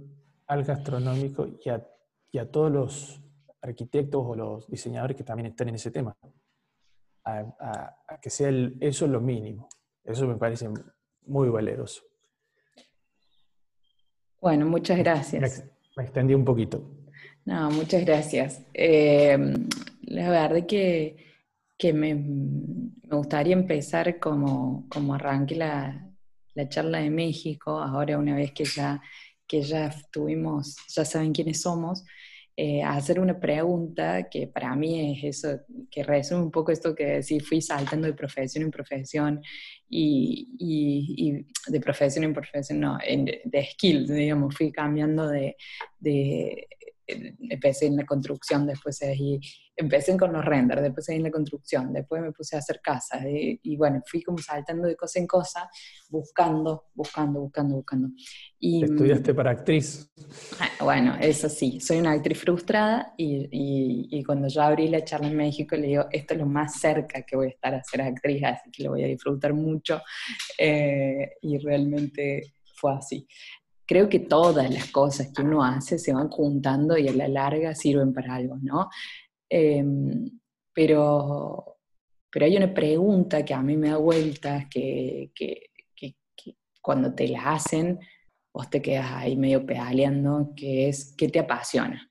al 0.49 0.65
gastronómico 0.65 1.47
y 1.47 2.39
a, 2.39 2.51
todos 2.51 2.73
los, 2.73 3.21
arquitectos 3.63 4.23
o 4.25 4.35
los 4.35 4.69
diseñadores 4.69 5.17
que 5.17 5.25
también 5.25 5.47
están 5.47 5.69
en 5.69 5.75
ese 5.77 5.91
tema. 5.91 6.17
A, 7.25 8.19
que 8.23 8.31
sea 8.31 8.51
eso 8.81 9.07
lo 9.07 9.21
mínimo. 9.21 9.69
Eso 10.05 10.27
me 10.27 10.37
parece 10.37 10.69
muy 11.27 11.49
valeroso. 11.49 12.03
Bueno, 14.41 14.67
muchas 14.67 14.99
gracias. 14.99 15.65
Me, 15.97 16.05
extendí 16.05 16.33
un 16.33 16.45
poquito. 16.45 16.83
No, 17.45 17.71
muchas 17.71 18.05
gracias. 18.05 18.63
Eh, 18.73 19.37
la 20.03 20.31
verdad 20.31 20.67
que, 20.67 21.17
que 21.77 21.93
me, 21.93 22.15
me, 22.15 23.17
gustaría 23.17 23.55
empezar 23.55 24.19
como, 24.19 24.87
como 24.89 25.15
arranque 25.15 25.55
la, 25.55 26.09
la 26.55 26.69
charla 26.69 26.99
de 26.99 27.11
México, 27.11 27.79
ahora 27.79 28.19
una 28.19 28.35
vez 28.35 28.53
que 28.53 28.65
ya, 28.65 29.01
que 29.47 29.63
ya 29.63 29.95
tuvimos, 30.11 30.77
ya 30.89 31.05
saben 31.05 31.33
quiénes 31.33 31.63
somos, 31.63 32.05
eh, 32.61 32.83
hacer 32.83 33.21
una 33.21 33.39
pregunta 33.39 34.29
que 34.29 34.49
para 34.49 34.75
mí 34.75 35.13
es 35.13 35.37
eso, 35.37 35.61
que 35.89 36.03
resume 36.03 36.43
un 36.43 36.51
poco 36.51 36.73
esto 36.73 36.93
que 36.93 37.23
sí 37.23 37.39
fui 37.39 37.63
saltando 37.63 38.09
de 38.09 38.15
profesión 38.15 38.65
en 38.65 38.73
profesión 38.73 39.41
y, 39.89 40.49
y, 40.59 41.47
de 41.71 41.81
profesión 41.81 42.25
en 42.25 42.35
profesión, 42.35 42.81
no, 42.81 42.99
de, 42.99 43.43
de 43.45 43.65
skill, 43.65 44.09
digamos, 44.09 44.57
fui 44.57 44.73
cambiando 44.73 45.29
de, 45.29 45.57
de 46.01 46.67
empecé 47.07 47.87
en 47.87 47.97
la 47.97 48.05
construcción, 48.05 48.67
después 48.67 49.01
ahí, 49.03 49.39
empecé 49.79 50.17
con 50.17 50.33
los 50.33 50.45
renders, 50.45 50.83
después 50.83 51.09
en 51.09 51.23
la 51.23 51.31
construcción, 51.31 51.93
después 51.93 52.21
me 52.21 52.33
puse 52.33 52.57
a 52.57 52.59
hacer 52.59 52.81
casas 52.83 53.23
y, 53.25 53.77
bueno, 53.77 54.03
fui 54.05 54.23
como 54.23 54.39
saltando 54.39 54.89
de 54.89 54.97
cosa 54.97 55.21
en 55.21 55.27
cosa, 55.27 55.71
buscando, 56.11 56.87
buscando, 56.95 57.41
buscando, 57.41 57.77
buscando. 57.77 58.09
Y, 58.59 58.85
¿Estudiaste 58.85 59.33
para 59.35 59.53
actriz? 59.53 60.11
Ah, 60.59 60.85
bueno, 60.85 61.17
eso 61.21 61.49
sí, 61.49 61.79
soy 61.81 61.99
una 61.99 62.11
actriz 62.11 62.39
frustrada 62.41 63.15
y, 63.17 63.49
y, 64.11 64.25
cuando 64.25 64.49
yo 64.49 64.63
abrí 64.63 64.89
la 64.89 65.05
charla 65.05 65.29
en 65.29 65.37
México 65.37 65.77
le 65.77 65.87
digo, 65.87 66.07
esto 66.11 66.35
es 66.35 66.41
lo 66.41 66.47
más 66.47 66.81
cerca 66.81 67.23
que 67.23 67.37
voy 67.37 67.47
a 67.47 67.51
estar 67.51 67.73
a 67.73 67.83
ser 67.85 68.03
actriz, 68.03 68.43
así 68.45 68.71
que 68.73 68.83
lo 68.83 68.91
voy 68.91 69.05
a 69.05 69.07
disfrutar 69.07 69.55
mucho 69.55 70.03
eh, 70.59 71.37
y 71.41 71.57
realmente 71.59 72.55
fue 72.75 72.95
así 72.95 73.27
creo 73.87 74.07
que 74.11 74.19
todas 74.19 74.71
las 74.71 74.91
cosas 74.91 75.33
que 75.35 75.41
uno 75.41 75.65
hace 75.65 75.99
se 75.99 76.13
van 76.13 76.29
juntando 76.29 76.99
y 76.99 77.09
a 77.09 77.13
la 77.15 77.27
larga 77.27 77.75
sirven 77.75 78.13
para 78.13 78.35
algo, 78.35 78.59
¿no? 78.61 78.91
Em, 79.51 80.41
pero, 80.75 81.79
pero 82.31 82.45
hay 82.45 82.57
una 82.57 82.73
pregunta 82.73 83.45
que 83.45 83.55
a 83.55 83.63
mí 83.63 83.77
me 83.77 83.91
da 83.91 83.97
vueltas, 83.97 84.67
que, 84.71 85.33
cuando 86.81 87.15
te 87.15 87.29
la 87.29 87.53
hacen, 87.53 87.99
vos 88.53 88.71
te 88.71 88.81
quedas 88.81 89.11
ahí 89.13 89.37
medio 89.37 89.67
pedaleando, 89.67 90.53
que 90.57 90.89
es, 90.89 91.15
¿qué 91.19 91.29
te 91.29 91.39
apasiona? 91.39 92.11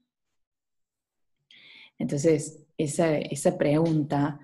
Entonces, 1.97 2.63
esa, 2.77 3.57
pregunta 3.57 4.39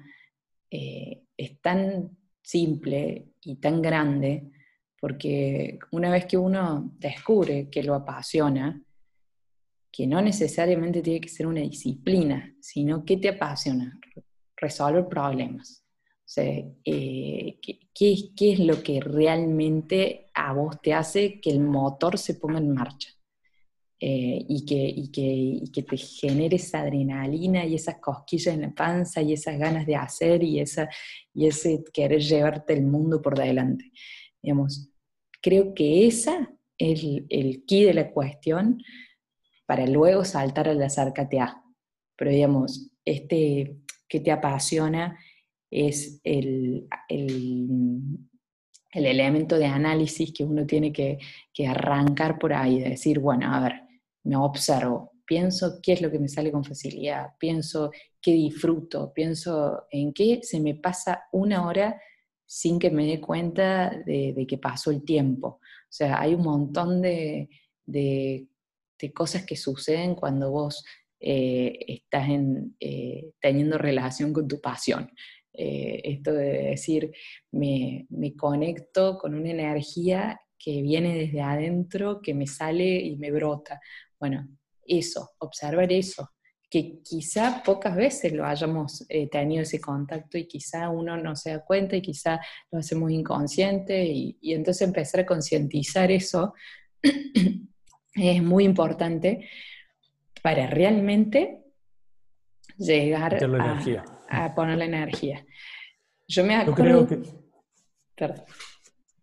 eh, 0.71 1.23
es 1.37 1.61
tan 1.61 2.17
simple 2.41 3.33
y 3.41 3.57
tan 3.57 3.81
grande 3.81 4.51
porque 4.99 5.77
una 5.91 6.09
vez 6.09 6.25
que 6.25 6.37
uno 6.37 6.93
descubre 6.97 7.69
que 7.69 7.83
lo 7.83 7.93
apasiona, 7.93 8.81
que 9.93 10.07
no 10.07 10.21
necesariamente 10.21 11.03
tiene 11.03 11.21
que 11.21 11.29
ser 11.29 11.45
una 11.45 11.61
disciplina, 11.61 12.55
sino 12.59 13.05
que 13.05 13.17
te 13.17 13.29
apasiona, 13.29 13.99
resolver 14.57 15.07
problemas. 15.07 15.85
O 16.05 16.33
sea, 16.33 16.65
eh, 16.83 17.59
¿qué, 17.93 18.31
es 18.39 18.59
lo 18.59 18.81
que 18.81 18.99
realmente 18.99 20.31
a 20.33 20.51
vos 20.53 20.81
te 20.81 20.93
hace 20.93 21.39
que 21.39 21.51
el 21.51 21.59
motor 21.59 22.17
se 22.17 22.33
ponga 22.33 22.57
en 22.57 22.73
marcha? 22.73 23.09
Eh, 23.99 24.43
y, 24.49 24.65
que, 24.65 25.11
que, 25.13 25.61
que, 25.71 25.83
te 25.83 25.97
genere 25.97 26.57
esa 26.57 26.81
adrenalina 26.81 27.65
y 27.65 27.75
esas 27.75 27.99
cosquillas 27.99 28.55
en 28.55 28.61
la 28.61 28.73
panza 28.73 29.21
y 29.21 29.31
esas 29.31 29.57
ganas 29.57 29.85
de 29.85 29.95
hacer 29.95 30.43
y, 30.43 30.59
esa, 30.59 30.89
y 31.33 31.47
ese 31.47 31.83
querer 31.93 32.19
llevarte 32.19 32.73
el 32.73 32.83
mundo 32.83 33.21
por 33.21 33.37
delante. 33.37 33.91
Digamos, 34.41 34.93
Creo 35.43 35.73
que 35.73 36.07
esa 36.07 36.49
es 36.77 37.03
el, 37.03 37.25
el 37.29 37.65
key 37.65 37.83
de 37.83 37.93
la 37.93 38.11
cuestión 38.11 38.81
para 39.73 39.87
luego 39.87 40.23
saltar 40.23 40.69
a 40.69 40.75
la 40.75 40.85
A. 40.85 41.63
Pero 42.15 42.29
digamos, 42.29 42.91
este 43.03 43.75
que 44.07 44.19
te 44.19 44.31
apasiona 44.31 45.17
es 45.71 46.21
el, 46.23 46.87
el, 47.09 47.99
elemento 48.91 49.57
de 49.57 49.65
análisis 49.65 50.31
que 50.31 50.43
uno 50.43 50.67
tiene 50.67 50.93
que, 50.93 51.17
que, 51.51 51.65
arrancar 51.65 52.37
por 52.37 52.53
ahí, 52.53 52.81
de 52.81 52.89
decir, 52.91 53.17
bueno, 53.17 53.51
a 53.51 53.61
ver, 53.61 53.73
me 54.25 54.35
observo, 54.35 55.13
pienso 55.25 55.79
qué 55.81 55.93
es 55.93 56.01
lo 56.03 56.11
que 56.11 56.19
me 56.19 56.27
sale 56.27 56.51
con 56.51 56.63
facilidad, 56.63 57.29
pienso 57.39 57.89
qué 58.21 58.33
disfruto, 58.33 59.11
pienso 59.11 59.87
en 59.89 60.13
qué 60.13 60.41
se 60.43 60.59
me 60.59 60.75
pasa 60.75 61.23
una 61.31 61.65
hora 61.65 61.99
sin 62.45 62.77
que 62.77 62.91
me 62.91 63.07
dé 63.07 63.19
cuenta 63.19 63.89
de, 64.05 64.45
que 64.47 64.59
pasó 64.59 64.91
el 64.91 65.03
tiempo. 65.03 65.47
O 65.47 65.89
sea, 65.89 66.21
hay 66.21 66.35
un 66.35 66.43
montón 66.43 67.01
de, 67.01 67.49
cosas 69.11 69.45
que 69.45 69.55
suceden 69.55 70.15
cuando 70.15 70.51
vos 70.51 70.83
eh, 71.19 71.77
estás 71.87 72.27
eh, 72.79 73.31
teniendo 73.41 73.77
relación 73.77 74.31
con 74.31 74.47
tu 74.47 74.61
pasión. 74.61 75.11
Eh, 75.53 76.01
esto 76.03 76.33
de 76.33 76.69
decir, 76.69 77.11
me, 77.51 78.05
me 78.09 78.35
conecto 78.35 79.17
con 79.17 79.35
una 79.35 79.51
energía 79.51 80.39
que 80.57 80.81
viene 80.81 81.15
desde 81.15 81.41
adentro, 81.41 82.21
que 82.21 82.33
me 82.33 82.47
sale 82.47 82.85
y 82.85 83.17
me 83.17 83.31
brota. 83.31 83.81
Bueno, 84.19 84.47
eso, 84.85 85.31
observar 85.39 85.91
eso, 85.91 86.29
que 86.73 87.01
quizá 87.03 87.61
pocas 87.63 87.95
veces 87.95 88.33
lo 88.33 88.45
hayamos 88.45 89.05
eh, 89.07 89.29
tenido 89.29 89.61
ese 89.61 89.79
contacto 89.79 90.39
y 90.39 90.47
quizá 90.47 90.89
uno 90.89 91.15
no 91.17 91.35
se 91.35 91.51
da 91.51 91.63
cuenta 91.63 91.95
y 91.95 92.01
quizá 92.01 92.39
lo 92.71 92.79
hacemos 92.79 93.11
inconsciente 93.11 94.03
y, 94.05 94.37
entonces 94.41 94.87
empezar 94.87 95.21
a 95.21 95.25
concientizar 95.27 96.11
eso 96.11 96.55
es 98.13 98.43
muy 98.43 98.63
importante 98.63 99.49
para 100.41 100.67
realmente 100.67 101.63
llegar 102.77 103.35
a, 104.29 104.55
poner 104.55 104.77
la 104.77 104.85
energía. 104.85 105.45
Yo 106.27 106.43
me 106.43 106.55
acuerdo... 106.55 107.05
creo 107.05 107.07
que... 107.07 107.29
Perdón. 108.15 108.45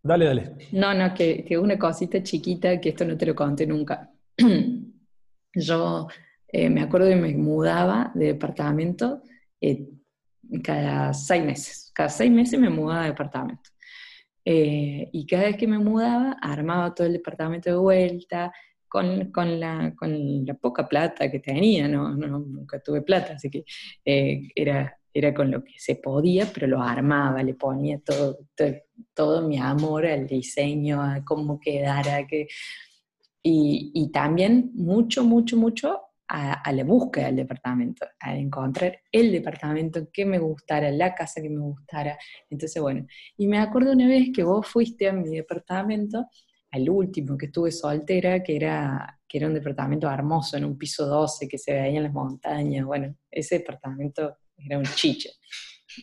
Dale, 0.02 0.24
dale. 0.24 0.56
No, 0.72 0.94
no, 0.94 1.12
que, 1.12 1.44
que 1.44 1.58
una 1.58 1.78
cosita 1.78 2.22
chiquita 2.22 2.80
que 2.80 2.90
esto 2.90 3.04
no 3.04 3.16
te 3.16 3.26
lo 3.26 3.34
conté 3.34 3.66
nunca. 3.66 4.10
Yo 5.54 6.08
eh, 6.48 6.70
me 6.70 6.82
acuerdo 6.82 7.08
que 7.08 7.16
me 7.16 7.34
mudaba 7.34 8.10
de 8.14 8.26
departamento 8.26 9.22
eh, 9.60 9.88
cada 10.62 11.12
seis 11.12 11.44
meses. 11.44 11.92
Cada 11.94 12.08
seis 12.08 12.30
meses 12.30 12.58
me 12.58 12.70
mudaba 12.70 13.02
de 13.02 13.10
departamento. 13.10 13.70
Eh, 14.44 15.10
y 15.12 15.26
cada 15.26 15.44
vez 15.44 15.56
que 15.56 15.66
me 15.66 15.78
mudaba, 15.78 16.36
armaba 16.40 16.94
todo 16.94 17.06
el 17.06 17.12
departamento 17.12 17.70
de 17.70 17.76
vuelta, 17.76 18.52
con, 18.90 19.30
con, 19.30 19.60
la, 19.60 19.94
con 19.96 20.44
la, 20.44 20.54
poca 20.54 20.88
plata 20.88 21.30
que 21.30 21.38
tenía, 21.38 21.88
no, 21.88 22.14
nunca 22.14 22.80
tuve 22.80 23.02
plata, 23.02 23.34
así 23.34 23.48
que 23.48 23.64
era, 24.04 24.98
era 25.14 25.32
con 25.32 25.50
lo 25.50 25.62
que 25.62 25.74
se 25.78 25.94
podía, 25.96 26.46
pero 26.52 26.66
lo 26.66 26.82
armaba, 26.82 27.42
le 27.42 27.54
ponía 27.54 28.00
todo, 28.00 28.38
todo, 28.54 28.74
todo 29.14 29.48
mi 29.48 29.58
amor 29.58 30.06
al 30.06 30.26
diseño, 30.26 31.00
a 31.02 31.24
cómo 31.24 31.58
quedara, 31.58 32.26
que... 32.26 32.48
Y, 33.42 33.92
y 33.94 34.10
también 34.12 34.70
mucho, 34.74 35.24
mucho, 35.24 35.56
mucho 35.56 36.00
a, 36.30 36.72
la 36.72 36.84
búsqueda 36.84 37.26
del 37.26 37.36
departamento, 37.36 38.06
a 38.20 38.36
encontrar 38.36 39.00
el 39.10 39.32
departamento 39.32 40.08
que 40.12 40.24
me 40.24 40.38
gustara, 40.38 40.90
la 40.90 41.14
casa 41.14 41.42
que 41.42 41.50
me 41.50 41.60
gustara. 41.60 42.16
Entonces, 42.48 42.80
bueno, 42.80 43.06
y 43.36 43.48
me 43.48 43.58
acuerdo 43.58 43.92
una 43.92 44.06
vez 44.06 44.28
que 44.32 44.44
vos 44.44 44.66
fuiste 44.66 45.08
a 45.08 45.12
mi 45.12 45.28
departamento, 45.28 46.26
al 46.70 46.88
último 46.88 47.36
que 47.36 47.46
estuve 47.46 47.72
soltera, 47.72 48.42
que 48.42 48.56
era, 48.56 49.20
que 49.26 49.38
era 49.38 49.48
un 49.48 49.54
departamento 49.54 50.10
hermoso, 50.10 50.56
en 50.56 50.64
un 50.64 50.78
piso 50.78 51.06
12, 51.06 51.48
que 51.48 51.58
se 51.58 51.72
veía 51.72 51.98
en 51.98 52.04
las 52.04 52.12
montañas. 52.12 52.84
Bueno, 52.84 53.16
ese 53.30 53.58
departamento 53.58 54.38
era 54.56 54.78
un 54.78 54.84
chiche. 54.84 55.30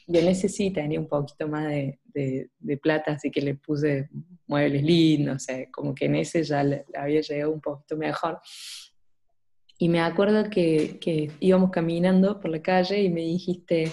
Yo 0.05 0.21
necesito 0.21 0.81
tenía 0.81 0.99
un 0.99 1.07
poquito 1.07 1.47
más 1.47 1.67
de, 1.67 1.99
de, 2.13 2.77
plata, 2.77 3.13
así 3.13 3.31
que 3.31 3.41
le 3.41 3.55
puse 3.55 4.09
muebles 4.45 4.83
lindos, 4.83 5.35
o 5.37 5.39
sea, 5.39 5.71
como 5.71 5.95
que 5.95 6.05
en 6.05 6.15
ese 6.15 6.43
ya 6.43 6.63
le 6.63 6.85
había 6.93 7.21
llegado 7.21 7.53
un 7.53 7.61
poquito 7.61 7.95
mejor. 7.95 8.39
Y 9.79 9.87
me 9.87 10.01
acuerdo 10.01 10.49
que, 10.49 10.97
que, 10.99 11.31
íbamos 11.39 11.71
caminando 11.71 12.39
por 12.39 12.51
la 12.51 12.61
calle 12.61 13.01
y 13.01 13.09
me 13.09 13.21
dijiste, 13.21 13.91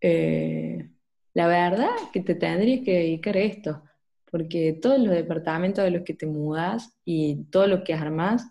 eh, 0.00 0.90
la 1.32 1.46
verdad 1.46 1.90
que 2.12 2.20
te 2.20 2.34
tendrías 2.34 2.84
que 2.84 2.92
dedicar 2.92 3.36
a 3.36 3.40
esto, 3.40 3.82
porque 4.30 4.78
todos 4.80 4.98
los 4.98 5.10
departamentos 5.10 5.84
de 5.84 5.90
los 5.90 6.02
que 6.02 6.14
te 6.14 6.26
mudas 6.26 6.98
y 7.04 7.44
todo 7.50 7.66
lo 7.66 7.84
que 7.84 7.94
armas 7.94 8.48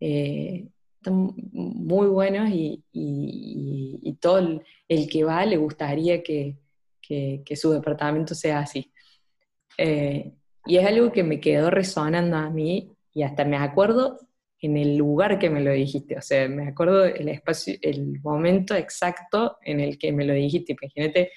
eh, 0.00 0.68
están 0.96 1.34
muy 1.52 2.06
buenos 2.06 2.50
y, 2.50 2.82
y, 2.92 4.16
todo 4.20 4.38
el, 4.88 5.08
que 5.08 5.24
va 5.24 5.44
le 5.44 5.58
gustaría 5.58 6.22
que, 6.22 6.56
que, 7.02 7.42
que 7.44 7.56
su 7.56 7.72
departamento 7.72 8.34
sea 8.34 8.60
así. 8.60 8.90
Eh, 9.76 10.32
y 10.66 10.76
es 10.76 10.86
algo 10.86 11.12
que 11.12 11.22
me 11.22 11.40
quedó 11.40 11.70
resonando 11.70 12.36
a 12.36 12.48
mí 12.48 12.92
y 13.12 13.22
hasta 13.22 13.44
me 13.44 13.56
acuerdo 13.56 14.18
en 14.60 14.78
el 14.78 14.96
lugar 14.96 15.38
que 15.38 15.50
me 15.50 15.60
lo 15.60 15.72
dijiste. 15.72 16.16
O 16.16 16.22
sea, 16.22 16.48
me 16.48 16.68
acuerdo 16.68 17.04
el 17.04 17.28
espacio, 17.28 17.74
el 17.82 18.20
momento 18.22 18.74
exacto 18.74 19.58
en 19.62 19.80
el 19.80 19.98
que 19.98 20.10
me 20.10 20.24
lo 20.24 20.32
dijiste. 20.32 20.74
Imagínate 20.80 21.30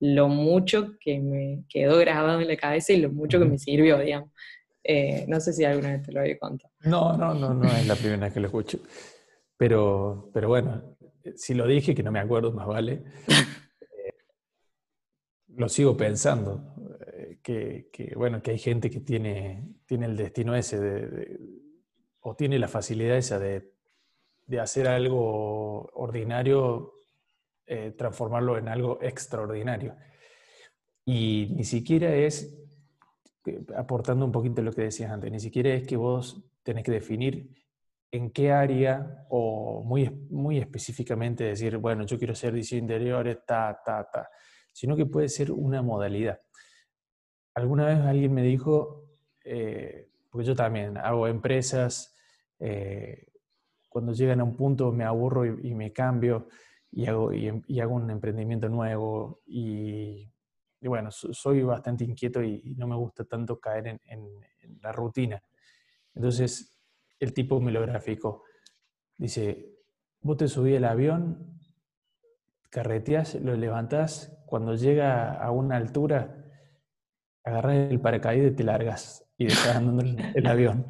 lo 0.00 0.28
mucho 0.28 0.96
que 1.00 1.20
me 1.20 1.64
quedó 1.68 1.98
grabado 1.98 2.40
en 2.40 2.48
la 2.48 2.56
cabeza 2.56 2.92
y 2.92 3.00
lo 3.00 3.10
mucho 3.10 3.38
que 3.38 3.44
me 3.44 3.58
sirvió, 3.58 3.98
digamos. 3.98 4.30
Eh, 4.84 5.24
no 5.28 5.40
sé 5.40 5.52
si 5.52 5.64
alguna 5.64 5.92
vez 5.92 6.02
te 6.02 6.12
lo 6.12 6.20
había 6.20 6.38
contado. 6.38 6.72
No, 6.80 7.16
no, 7.16 7.34
no, 7.34 7.52
no 7.52 7.68
es 7.68 7.86
la 7.86 7.94
primera 7.94 8.26
vez 8.26 8.32
que 8.32 8.40
lo 8.40 8.46
escucho. 8.46 8.78
Pero, 9.56 10.30
pero 10.32 10.48
bueno, 10.48 10.96
si 11.36 11.54
lo 11.54 11.66
dije, 11.66 11.94
que 11.94 12.02
no 12.02 12.12
me 12.12 12.20
acuerdo, 12.20 12.52
más 12.52 12.66
vale. 12.66 13.02
Eh, 13.80 14.14
lo 15.48 15.68
sigo 15.68 15.96
pensando. 15.96 16.74
Eh, 17.12 17.40
que, 17.42 18.12
bueno, 18.16 18.40
que 18.40 18.52
hay 18.52 18.58
gente 18.58 18.88
que 18.88 19.00
tiene, 19.00 19.74
tiene 19.84 20.06
el 20.06 20.16
destino 20.16 20.54
ese 20.54 20.78
de, 20.78 21.40
o 22.20 22.36
tiene 22.36 22.58
la 22.58 22.68
facilidad 22.68 23.16
esa 23.16 23.38
de, 23.38 23.72
de 24.46 24.60
hacer 24.60 24.86
algo 24.88 25.90
ordinario, 25.94 26.97
transformarlo 27.96 28.56
en 28.56 28.68
algo 28.68 28.98
extraordinario. 29.02 29.94
Y 31.04 31.52
ni 31.54 31.64
siquiera 31.64 32.14
es 32.14 32.58
aportando 33.76 34.24
un 34.24 34.32
poquito 34.32 34.62
lo 34.62 34.72
que 34.72 34.82
decías 34.82 35.10
antes, 35.10 35.30
ni 35.30 35.40
siquiera 35.40 35.70
es 35.70 35.86
que 35.86 35.96
vos 35.96 36.42
tenés 36.62 36.84
que 36.84 36.92
definir 36.92 37.50
en 38.10 38.30
qué 38.30 38.52
área 38.52 39.26
o 39.28 39.82
muy, 39.84 40.08
muy 40.30 40.58
específicamente 40.58 41.44
decir, 41.44 41.76
bueno, 41.76 42.04
yo 42.06 42.18
quiero 42.18 42.34
ser 42.34 42.52
diseño 42.52 42.82
interiores, 42.82 43.38
ta, 43.46 43.80
ta, 43.84 44.08
ta, 44.10 44.30
sino 44.72 44.96
que 44.96 45.06
puede 45.06 45.28
ser 45.28 45.52
una 45.52 45.82
modalidad. 45.82 46.40
Alguna 47.54 47.86
vez 47.86 47.98
alguien 47.98 48.32
me 48.32 48.42
dijo, 48.42 49.04
eh, 49.44 50.10
porque 50.30 50.46
yo 50.46 50.54
también 50.54 50.96
hago 50.96 51.26
empresas, 51.26 52.14
eh, 52.58 53.26
cuando 53.88 54.12
llegan 54.12 54.40
a 54.40 54.44
un 54.44 54.56
punto 54.56 54.92
me 54.92 55.04
aburro 55.04 55.44
y, 55.44 55.74
me 55.74 55.92
cambio 55.92 56.48
y 56.90 57.06
hago, 57.06 57.32
y 57.32 57.80
hago 57.80 57.94
un 57.94 58.10
emprendimiento 58.10 58.68
nuevo 58.68 59.40
y 59.46 60.30
y 60.80 60.88
bueno, 60.88 61.10
soy 61.10 61.62
bastante 61.62 62.04
inquieto 62.04 62.42
y, 62.42 62.74
no 62.76 62.86
me 62.86 62.96
gusta 62.96 63.24
tanto 63.24 63.58
caer 63.58 64.00
en, 64.04 64.28
la 64.80 64.92
rutina. 64.92 65.42
Entonces, 66.14 66.78
el 67.18 67.32
tipo 67.32 67.60
me 67.60 67.72
lo 67.72 67.80
graficó. 67.80 68.44
Dice, 69.16 69.74
vos 70.20 70.36
te 70.36 70.46
subís 70.46 70.76
al 70.76 70.84
avión, 70.84 71.58
carreteás, 72.70 73.34
lo 73.36 73.56
levantás, 73.56 74.38
cuando 74.46 74.74
llega 74.74 75.32
a 75.32 75.50
una 75.50 75.76
altura, 75.76 76.44
agarras 77.44 77.90
el 77.90 78.00
paracaídas 78.00 78.52
y 78.52 78.54
te 78.54 78.64
largas 78.64 79.24
y 79.36 79.46
dejas 79.46 79.76
andando 79.76 80.02
el, 80.34 80.46
avión. 80.46 80.86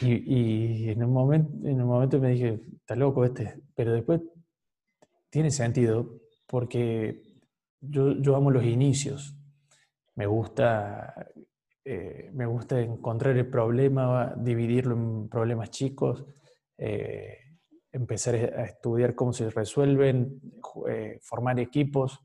Y, 0.00 0.90
en, 0.90 1.04
un 1.04 1.12
momento, 1.12 1.68
en 1.68 1.80
un 1.80 1.88
momento 1.88 2.18
me 2.18 2.30
dije, 2.30 2.60
está 2.76 2.96
loco 2.96 3.24
este, 3.24 3.62
pero 3.74 3.92
después 3.92 4.20
tiene 5.30 5.50
sentido 5.50 6.20
porque 6.46 7.22
yo, 7.80 8.36
amo 8.36 8.50
los 8.50 8.64
inicios. 8.64 9.36
Me 10.16 10.26
gusta, 10.26 11.28
eh, 11.84 12.30
me 12.32 12.46
gusta 12.46 12.80
encontrar 12.80 13.36
el 13.36 13.48
problema, 13.48 14.34
dividirlo 14.36 14.94
en 14.94 15.28
problemas 15.28 15.70
chicos, 15.70 16.24
eh, 16.78 17.38
empezar 17.92 18.34
a 18.34 18.64
estudiar 18.64 19.14
cómo 19.14 19.32
se 19.32 19.50
resuelven, 19.50 20.40
eh, 20.88 21.18
formar 21.22 21.60
equipos, 21.60 22.20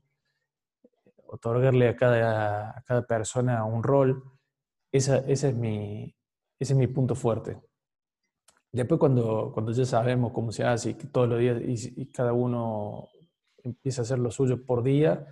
otorgarle 1.26 1.88
a 1.88 1.96
cada, 1.96 2.70
a 2.70 2.82
cada 2.82 3.06
persona 3.06 3.64
un 3.64 3.82
rol. 3.82 4.22
Esa, 4.92 5.18
ese, 5.18 5.50
es 5.50 5.54
mi, 5.54 6.12
ese 6.60 6.74
es 6.74 6.78
mi 6.78 6.86
punto 6.86 7.14
fuerte. 7.14 7.58
Después 8.70 9.00
cuando, 9.00 9.50
cuando 9.52 9.72
ya 9.72 9.84
sabemos 9.84 10.32
cómo 10.32 10.52
se 10.52 10.62
hace 10.62 10.90
y 10.90 10.94
que 10.94 11.08
todos 11.08 11.28
los 11.28 11.40
días 11.40 11.60
y, 11.60 12.06
cada 12.12 12.32
uno 12.32 13.08
empieza 13.64 14.02
a 14.02 14.04
hacer 14.04 14.18
lo 14.18 14.30
suyo 14.30 14.64
por 14.64 14.82
día, 14.82 15.26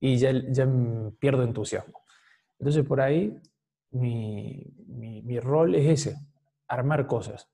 y 0.00 0.16
ya, 0.16 0.32
ya 0.32 0.66
pierdo 1.18 1.42
entusiasmo. 1.42 2.02
Entonces 2.58 2.86
por 2.86 3.00
ahí 3.00 3.40
mi, 3.90 4.64
mi, 4.86 5.40
rol 5.40 5.74
es 5.74 6.06
ese, 6.06 6.16
armar 6.68 7.06
cosas. 7.06 7.50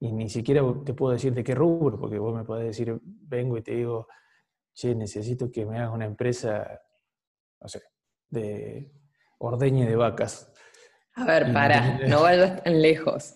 Y 0.00 0.12
ni 0.12 0.28
siquiera 0.28 0.62
te 0.84 0.94
puedo 0.94 1.12
decir 1.12 1.34
de 1.34 1.44
qué 1.44 1.54
rubro, 1.54 1.98
porque 1.98 2.18
vos 2.18 2.34
me 2.34 2.44
podés 2.44 2.66
decir, 2.66 2.98
vengo 3.02 3.58
y 3.58 3.62
te 3.62 3.72
digo, 3.74 4.08
che, 4.72 4.94
necesito 4.94 5.50
que 5.50 5.66
me 5.66 5.78
hagas 5.78 5.92
una 5.92 6.06
empresa, 6.06 6.80
no 7.60 7.68
sé, 7.68 7.82
de 8.30 8.90
ordeñe 9.38 9.86
de 9.86 9.96
vacas. 9.96 10.52
A 11.18 11.24
ver, 11.24 11.52
para, 11.52 11.98
no 12.06 12.22
vayas 12.22 12.62
tan 12.62 12.80
lejos. 12.80 13.34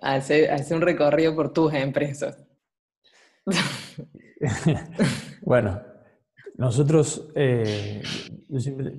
Hace, 0.00 0.50
hace 0.50 0.74
un 0.74 0.80
recorrido 0.80 1.34
por 1.34 1.52
tus 1.52 1.72
empresas. 1.74 2.38
bueno, 5.42 5.82
nosotros, 6.56 7.30
eh, 7.34 8.02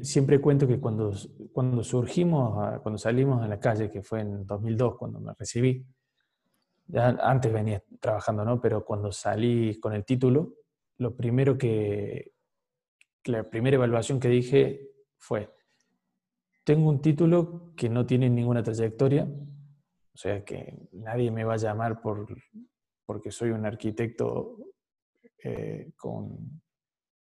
siempre, 0.02 0.40
cuento 0.40 0.68
que 0.68 0.80
cuando, 0.80 1.14
cuando 1.52 1.84
surgimos, 1.84 2.82
cuando 2.82 2.98
salimos 2.98 3.44
a 3.44 3.48
la 3.48 3.60
calle, 3.60 3.90
que 3.90 4.04
fue 4.04 4.22
en 4.22 4.46
2002, 4.46 4.98
cuando 4.98 5.20
me 5.20 5.34
recibí, 5.34 5.86
ya 6.88 7.18
antes 7.22 7.52
venía 7.52 7.84
trabajando, 8.00 8.46
¿no? 8.46 8.62
Pero 8.62 8.86
cuando 8.86 9.12
salí 9.12 9.80
con 9.80 9.94
el 9.94 10.06
título, 10.06 10.54
lo 10.98 11.16
primero 11.16 11.58
que, 11.58 12.32
la 13.26 13.44
primera 13.44 13.76
evaluación 13.76 14.20
que 14.20 14.30
dije 14.30 14.90
fue, 15.18 15.50
tengo 16.68 16.90
un 16.90 17.02
título 17.02 17.72
que 17.78 17.88
no 17.88 18.06
tiene 18.06 18.30
ninguna 18.30 18.62
trayectoria, 18.62 19.24
o 19.24 20.18
sea 20.18 20.44
que 20.44 20.90
nadie 20.92 21.32
me 21.32 21.46
va 21.46 21.54
a 21.54 21.58
llamar 21.58 22.02
por, 22.02 22.28
porque 23.06 23.32
soy 23.32 23.52
un 23.52 23.66
arquitecto 23.66 24.58
eh, 25.42 25.94
con 25.96 26.60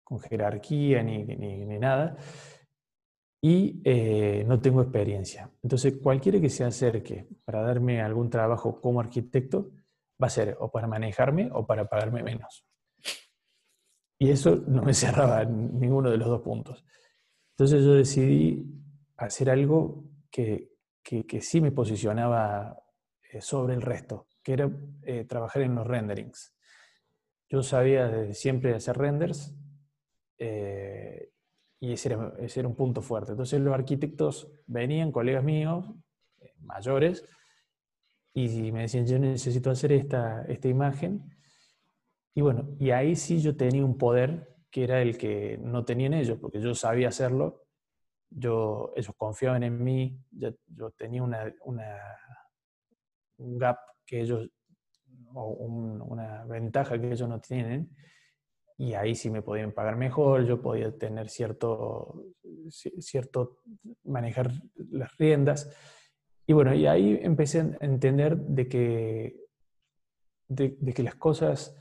con 0.08 0.18
jerarquía 0.20 1.02
ni, 1.02 1.22
ni, 1.22 1.78
nada, 1.78 2.16
y 3.42 3.82
eh, 3.84 4.42
no 4.48 4.58
tengo 4.58 4.80
experiencia. 4.80 5.50
Entonces, 5.62 5.98
cualquiera 6.02 6.40
que 6.40 6.48
se 6.48 6.64
acerque 6.64 7.28
para 7.44 7.60
darme 7.60 8.00
algún 8.00 8.30
trabajo 8.30 8.80
como 8.80 9.00
arquitecto, 9.00 9.70
va 10.20 10.28
a 10.28 10.30
ser 10.30 10.56
o 10.60 10.70
para 10.70 10.86
manejarme 10.86 11.50
o 11.52 11.66
para 11.66 11.90
pagarme 11.90 12.22
menos. 12.22 12.64
Y 14.18 14.30
eso 14.30 14.56
no 14.66 14.82
me 14.82 14.94
cerraba 14.94 15.44
ninguno 15.44 16.10
de 16.10 16.16
los 16.16 16.28
dos 16.28 16.40
puntos. 16.40 16.82
Entonces 17.52 17.84
yo 17.84 17.92
decidí 17.92 18.64
hacer 19.18 19.50
algo 19.50 20.04
que, 20.30 20.70
que, 21.02 21.40
sí 21.40 21.60
me 21.60 21.72
posicionaba 21.72 22.78
eh, 23.30 23.40
sobre 23.40 23.74
el 23.74 23.82
resto, 23.82 24.28
que 24.42 24.52
era 24.52 24.70
eh, 25.02 25.24
trabajar 25.24 25.62
en 25.62 25.74
los 25.74 25.86
renderings. 25.86 26.54
Yo 27.48 27.62
sabía 27.62 28.08
desde 28.08 28.34
siempre 28.34 28.74
hacer 28.74 28.96
renders, 28.96 29.54
eh, 30.38 31.30
y 31.80 31.92
ese 31.92 32.08
era, 32.10 32.68
un 32.68 32.76
punto 32.76 33.02
fuerte. 33.02 33.32
Entonces 33.32 33.60
los 33.60 33.74
arquitectos 33.74 34.50
venían, 34.66 35.12
colegas 35.12 35.44
míos, 35.44 35.86
mayores, 36.60 37.24
y 38.34 38.70
me 38.70 38.82
decían, 38.82 39.06
yo 39.06 39.18
necesito 39.18 39.70
hacer 39.70 39.92
esta, 39.92 40.44
esta 40.46 40.68
imagen. 40.68 41.28
Y 42.34 42.40
bueno, 42.40 42.68
y 42.78 42.90
ahí 42.90 43.16
sí 43.16 43.40
yo 43.40 43.56
tenía 43.56 43.84
un 43.84 43.98
poder 43.98 44.56
que 44.70 44.84
era 44.84 45.02
el 45.02 45.16
que 45.18 45.58
no 45.58 45.84
tenían 45.84 46.14
ellos, 46.14 46.38
porque 46.40 46.60
yo 46.60 46.74
sabía 46.74 47.08
hacerlo, 47.08 47.67
yo, 48.30 48.92
ellos 48.96 49.14
confiaban 49.16 49.62
en 49.62 49.82
mí, 49.82 50.20
yo, 50.30 50.52
tenía 50.96 51.22
una, 51.22 51.52
una, 51.64 51.96
un 53.38 53.58
gap 53.58 53.78
que 54.04 54.20
ellos, 54.20 54.48
o 55.34 55.48
una 55.50 56.44
ventaja 56.44 56.98
que 57.00 57.12
ellos 57.12 57.28
no 57.28 57.40
tienen, 57.40 57.90
y 58.78 58.94
ahí 58.94 59.16
sí 59.16 59.28
me 59.28 59.42
podían 59.42 59.72
pagar 59.72 59.96
mejor, 59.96 60.46
yo 60.46 60.62
podía 60.62 60.96
tener 60.96 61.28
cierto, 61.28 62.26
cierto, 62.70 63.58
manejar 64.04 64.52
las 64.90 65.16
riendas. 65.16 65.68
Y 66.46 66.52
bueno, 66.52 66.72
y 66.72 66.86
ahí 66.86 67.18
empecé 67.20 67.60
a 67.60 67.76
entender 67.80 68.36
de 68.36 68.68
que, 68.68 69.48
de, 70.46 70.94
que 70.94 71.02
las 71.02 71.16
cosas, 71.16 71.76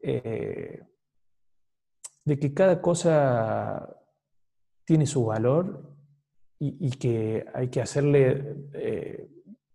eh, 0.00 0.84
de 2.24 2.38
que 2.38 2.54
cada 2.54 2.80
cosa 2.80 4.05
tiene 4.86 5.04
su 5.06 5.26
valor 5.26 5.92
y, 6.58 6.90
que 6.92 7.44
hay 7.52 7.68
que 7.68 7.82
hacerle, 7.82 8.56
eh, 8.72 9.28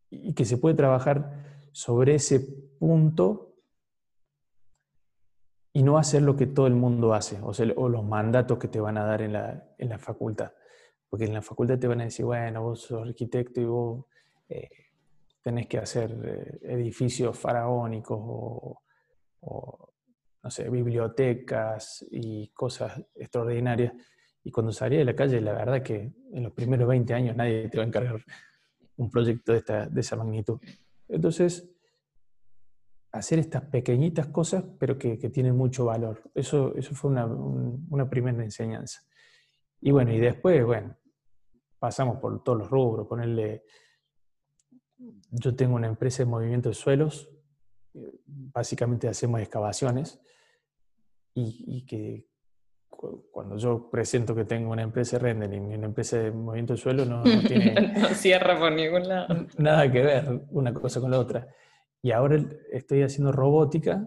y 0.10 0.34
que 0.34 0.45
se 0.45 0.58
puede 0.58 0.74
trabajar 0.74 1.69
sobre 1.71 2.15
ese 2.15 2.39
punto 2.80 3.52
y 5.74 5.84
no 5.84 5.97
hacer 5.97 6.24
lo 6.24 6.36
que 6.36 6.47
todo 6.47 6.67
el 6.67 6.74
mundo 6.74 7.13
hace, 7.13 7.39
o, 7.41 7.52
o 7.76 7.89
los 7.89 8.04
mandatos 8.04 8.58
que 8.58 8.67
te 8.67 8.80
van 8.80 8.97
a 8.97 9.06
dar 9.06 9.21
en 9.21 9.34
la, 9.34 9.76
en 9.78 9.89
la, 9.89 10.00
facultad. 10.00 10.52
Porque 11.10 11.26
en 11.26 11.34
la 11.34 11.41
facultad 11.41 11.78
te 11.78 11.88
van 11.88 12.02
a 12.02 12.06
decir, 12.06 12.26
bueno, 12.26 12.63
vos 12.63 12.82
sos 12.82 13.08
arquitecto 13.08 13.62
y 13.62 13.65
vos 13.65 14.06
eh, 14.50 14.69
tenés 15.41 15.67
que 15.67 15.78
hacer 15.78 16.12
eh, 16.24 16.60
edificios 16.63 17.38
faraónicos 17.38 18.19
o, 19.41 19.93
no 20.43 20.50
sé, 20.50 20.69
bibliotecas 20.69 22.06
y 22.12 22.50
cosas 22.50 23.00
extraordinarias. 23.15 23.93
Y 24.43 24.51
cuando 24.51 24.71
salí 24.71 24.97
de 24.97 25.06
la 25.06 25.15
calle, 25.15 25.39
la 25.41 25.54
verdad 25.54 25.84
que 25.84 26.13
en 26.32 26.43
los 26.43 26.51
primeros 26.54 26.88
20 26.88 27.13
años 27.13 27.36
nadie 27.36 27.69
te 27.69 27.77
va 27.77 27.84
a 27.84 27.88
encargar 27.88 28.23
un 28.97 29.10
proyecto 29.10 29.51
de, 29.51 29.60
esta, 29.60 29.86
de 29.88 30.01
esa 30.01 30.15
magnitud. 30.15 30.60
Entonces, 31.08 31.69
hacer 33.12 33.39
estas 33.39 33.63
pequeñitas 33.65 34.27
cosas, 34.27 34.63
pero 34.80 34.97
que, 34.97 35.17
tienen 35.17 35.56
mucho 35.56 35.86
valor. 35.86 36.21
Eso, 36.34 36.75
eso 36.75 36.95
fue 36.95 37.12
una, 37.12 37.25
una, 37.25 38.10
primera 38.10 38.43
enseñanza. 38.43 39.01
Y 39.82 39.91
bueno, 39.91 40.13
y 40.13 40.19
después, 40.19 40.63
bueno, 40.65 40.97
pasamos 41.80 42.17
por 42.19 42.43
todos 42.43 42.60
los 42.60 42.69
rubros, 42.69 43.08
ponerle... 43.08 43.63
Yo 45.32 45.56
tengo 45.56 45.75
una 45.75 45.88
empresa 45.88 46.23
de 46.23 46.30
movimiento 46.30 46.69
de 46.69 46.75
suelos, 46.75 47.30
eh, 47.93 48.19
básicamente 48.25 49.08
hacemos 49.08 49.41
excavaciones, 49.41 50.21
y, 51.34 51.86
que 51.86 52.27
cuando 53.32 53.58
yo 53.58 53.89
presento 53.89 54.36
que 54.36 54.45
tengo 54.45 54.71
una 54.71 54.84
empresa 54.84 55.17
de 55.17 55.23
rendering 55.23 55.71
y 55.71 55.75
una 55.75 55.88
empresa 55.88 56.17
de 56.17 56.32
movimiento 56.32 56.73
de 56.73 56.80
suelo, 56.80 57.06
no, 57.06 57.23
no 57.23 57.41
tiene... 57.41 57.73
no 57.99 58.10
cierra 58.10 58.60
por 58.60 58.71
ningún 58.71 59.08
lado. 59.08 59.47
Nada 59.58 59.91
que 59.91 60.01
ver 60.01 60.41
una 60.51 60.73
cosa 60.73 60.99
con 60.99 61.10
la 61.10 61.19
otra. 61.19 61.47
Y 62.01 62.12
ahora 62.12 62.43
estoy 62.71 63.04
haciendo 63.04 63.32
robótica, 63.32 64.06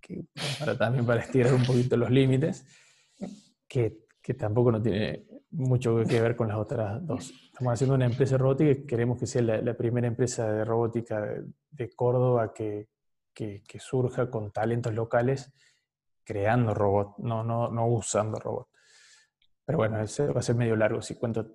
que, 0.00 0.24
para, 0.58 0.76
también 0.76 1.06
para 1.06 1.20
estirar 1.20 1.54
un 1.54 1.64
poquito 1.64 1.96
los 1.96 2.10
límites, 2.10 2.64
que, 3.66 4.04
que, 4.22 4.34
tampoco 4.34 4.70
no 4.70 4.82
tiene 4.82 5.26
mucho 5.50 6.04
que 6.04 6.20
ver 6.20 6.36
con 6.36 6.48
las 6.48 6.58
otras 6.58 7.04
dos. 7.06 7.32
Estamos 7.46 7.72
haciendo 7.72 7.94
una 7.94 8.06
empresa 8.06 8.34
de 8.34 8.38
robótica 8.38 8.70
y 8.70 8.86
queremos 8.86 9.18
que 9.18 9.26
sea 9.26 9.42
la, 9.42 9.74
primera 9.74 10.06
empresa 10.06 10.52
de 10.52 10.64
robótica 10.64 11.24
de, 11.70 11.90
Córdoba 11.90 12.52
que, 12.52 12.88
que, 13.32 13.62
surja 13.78 14.30
con 14.30 14.50
talentos 14.50 14.94
locales 14.94 15.52
creando 16.26 16.74
robots, 16.74 17.18
no, 17.20 17.44
no, 17.44 17.70
no 17.70 17.86
usando 17.86 18.38
robots. 18.38 18.70
Pero 19.64 19.78
bueno, 19.78 20.02
ese 20.02 20.26
va 20.26 20.40
a 20.40 20.42
ser 20.42 20.56
medio 20.56 20.76
largo 20.76 21.00
si 21.00 21.14
cuento 21.14 21.46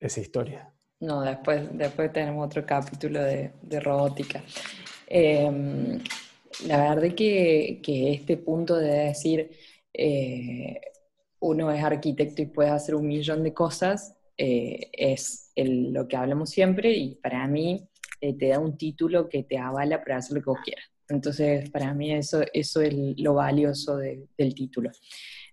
esa 0.00 0.20
historia. 0.20 0.72
No, 1.00 1.20
después, 1.20 1.76
después 1.76 2.12
tenemos 2.12 2.46
otro 2.46 2.64
capítulo 2.64 3.22
de, 3.22 3.52
de 3.60 3.80
robótica. 3.80 4.42
Em, 5.06 6.00
la 6.66 6.94
verdad 6.94 7.14
que, 7.14 7.80
que 7.82 8.12
este 8.12 8.36
punto 8.38 8.76
de 8.76 8.90
decir 8.90 9.50
eh, 9.92 10.80
uno 11.40 11.70
es 11.70 11.82
arquitecto 11.82 12.42
y 12.42 12.46
puede 12.46 12.70
hacer 12.70 12.94
un 12.94 13.06
millón 13.06 13.42
de 13.42 13.52
cosas 13.52 14.16
eh, 14.38 14.90
es 14.92 15.52
lo 15.56 16.06
que 16.08 16.16
hablamos 16.16 16.50
siempre 16.50 16.92
y 16.92 17.14
para 17.16 17.46
mí 17.46 17.88
eh, 18.20 18.36
te 18.36 18.48
da 18.48 18.58
un 18.58 18.76
título 18.76 19.28
que 19.28 19.42
te 19.42 19.58
avala 19.58 20.02
para 20.02 20.18
hacer 20.18 20.36
lo 20.36 20.42
que 20.42 20.50
vos 20.50 20.60
quieras. 20.64 20.84
Entonces, 21.08 21.70
para 21.70 21.94
mí 21.94 22.12
eso, 22.12 22.42
eso 22.52 22.80
es 22.80 22.94
lo 23.18 23.34
valioso 23.34 23.96
del 23.96 24.54
título. 24.54 24.90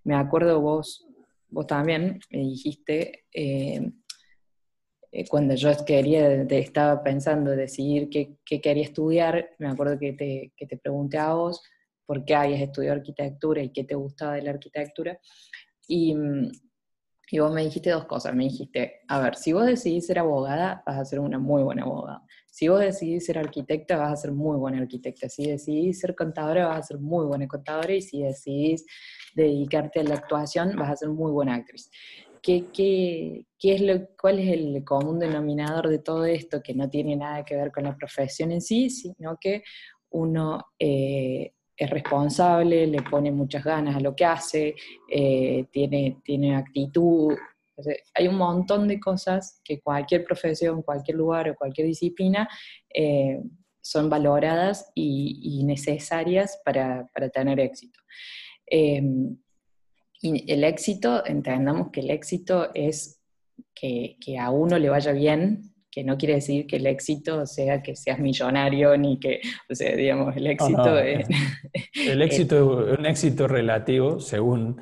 Me 0.04 0.16
acuerdo 0.16 0.60
vos, 0.62 1.08
vos 1.50 1.68
también 1.68 2.20
me 2.32 2.39
dijiste 2.39 3.26
eh, 3.32 3.82
cuando 5.30 5.54
yo 5.54 5.72
quería, 5.86 6.42
estaba 6.42 7.04
pensando 7.04 7.52
decidir 7.52 8.10
qué, 8.10 8.36
quería 8.60 8.84
estudiar, 8.84 9.52
me 9.60 9.68
acuerdo 9.68 10.00
que 10.00 10.13
te, 10.13 10.54
que 10.58 10.66
te, 10.66 10.78
pregunté 10.78 11.20
a 11.20 11.34
vos 11.34 11.62
por 12.06 12.26
qué 12.26 12.34
habías 12.34 12.62
estudiado 12.62 12.98
arquitectura 12.98 13.62
y 13.62 13.70
qué 13.70 13.84
te 13.84 13.94
gustaba 13.94 14.34
de 14.34 14.42
la 14.42 14.52
arquitectura. 14.52 15.20
Y, 15.88 16.16
y, 17.30 17.39
vos 17.39 17.54
me 17.54 17.63
dijiste 17.63 17.92
dos 17.92 18.06
cosas. 18.06 18.34
Me 18.34 18.46
dijiste, 18.46 19.02
a 19.08 19.20
ver, 19.20 19.36
si 19.36 19.54
vos 19.54 19.68
decidís 19.68 20.08
ser 20.08 20.18
abogada, 20.18 20.82
vas 20.86 20.98
a 20.98 21.06
ser 21.06 21.20
una 21.20 21.38
muy 21.38 21.62
buena 21.62 21.84
abogada. 21.84 22.24
Si 22.54 22.68
vos 22.68 22.82
decidís 22.82 23.26
ser 23.26 23.39
arquitecta, 23.39 23.98
vas 23.98 24.13
a 24.13 24.16
ser 24.16 24.32
muy 24.32 24.56
buena 24.58 24.78
arquitecta. 24.78 25.28
Si 25.28 25.48
decidís 25.48 26.00
ser 26.00 26.13
contadora, 26.13 26.68
vas 26.68 26.82
a 26.82 26.84
ser 26.84 27.00
muy 27.00 27.26
buena 27.26 27.48
contadora. 27.48 27.92
Y 27.92 28.02
si 28.04 28.22
decidís 28.22 28.86
dedicarte 29.34 30.02
a 30.02 30.04
la 30.04 30.13
actuación, 30.13 30.76
vas 30.76 30.92
a 30.92 30.96
ser 30.96 31.10
muy 31.10 31.32
buena 31.32 31.56
actriz. 31.56 31.89
¿Qué, 32.44 32.66
qué, 32.72 33.48
qué 33.58 33.74
es 33.74 33.82
lo, 33.82 34.08
¿Cuál 34.22 34.38
es 34.38 34.50
el 34.50 34.84
común 34.84 35.18
denominador 35.18 35.89
de 35.89 35.98
todo 35.98 36.26
esto? 36.26 36.62
Que 36.62 36.76
no 36.76 36.88
tiene 36.92 37.16
nada 37.16 37.44
que 37.44 37.56
ver 37.56 37.72
con 37.72 37.86
la 37.86 37.98
profesión 37.98 38.52
en 38.52 38.62
sí, 38.62 38.92
sino 38.92 39.36
que 39.42 39.63
uno 40.12 40.63
eh, 40.78 41.54
es 41.76 41.89
responsable, 41.89 42.86
le 42.86 43.02
pone 43.02 43.32
muchas 43.32 43.63
ganas 43.63 43.96
a 43.96 44.00
lo 44.00 44.16
que 44.16 44.26
hace, 44.26 44.76
eh, 45.10 45.66
tiene, 45.72 46.20
tiene 46.24 46.56
actitud. 46.56 47.34
Hay 48.14 48.28
un 48.28 48.36
montón 48.36 48.88
de 48.88 49.00
cosas 49.00 49.60
que 49.64 49.82
cualquier 49.82 50.24
profesión, 50.24 50.82
cualquier 50.84 51.18
lugar 51.18 51.50
o 51.50 51.56
cualquier 51.56 51.88
disciplina 51.88 52.48
eh, 52.94 53.42
son 53.82 54.10
valoradas 54.10 54.92
y, 54.96 55.64
necesarias 55.66 56.62
para, 56.64 57.08
para, 57.14 57.30
tener 57.30 57.60
éxito. 57.60 58.00
Y 60.24 60.50
el 60.50 60.64
éxito, 60.64 61.26
entendamos 61.26 61.90
que 61.92 62.00
el 62.00 62.10
éxito 62.10 62.70
es 62.74 63.22
que, 63.76 64.16
a 64.40 64.52
uno 64.52 64.80
le 64.80 64.88
vaya 64.88 65.12
bien, 65.12 65.74
que 65.92 66.06
no 66.06 66.18
quiere 66.18 66.36
decir 66.36 66.66
que 66.66 66.78
el 66.78 66.88
éxito 66.88 67.46
sea 67.46 67.84
que 67.84 67.98
seas 67.98 68.20
millonario, 68.20 68.98
ni 68.98 69.20
que, 69.20 69.42
o 69.70 69.76
sea, 69.76 69.94
digamos, 69.98 70.34
el 70.38 70.48
éxito 70.48 70.98
es... 70.98 71.28
El 72.08 72.22
éxito 72.22 72.88
es 72.94 72.98
un 72.98 73.06
éxito 73.06 73.50
relativo 73.50 74.22
según 74.22 74.82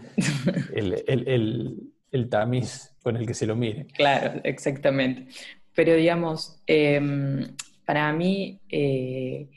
el, 0.75 1.90
tamiz 2.29 2.93
con 3.01 3.15
el 3.15 3.25
que 3.25 3.33
se 3.33 3.45
lo 3.45 3.55
mire. 3.55 3.87
Claro, 3.87 4.41
exactamente. 4.43 5.27
Pero 5.73 5.95
digamos, 5.95 6.61
em, 6.67 7.55
para 7.85 8.11
mí, 8.13 8.59
eh, 8.69 9.49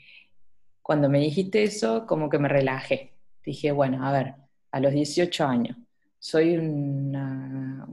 cuando 0.81 1.09
me 1.09 1.19
dijiste 1.19 1.63
eso, 1.63 2.05
como 2.05 2.29
que 2.29 2.39
me 2.39 2.47
relajé. 2.47 3.13
Dije, 3.43 3.71
bueno, 3.71 4.05
a 4.05 4.11
ver, 4.11 4.33
a 4.71 4.79
los 4.79 4.93
18 4.93 5.45
años. 5.45 5.77
Soy 6.19 6.57
una, 6.57 7.87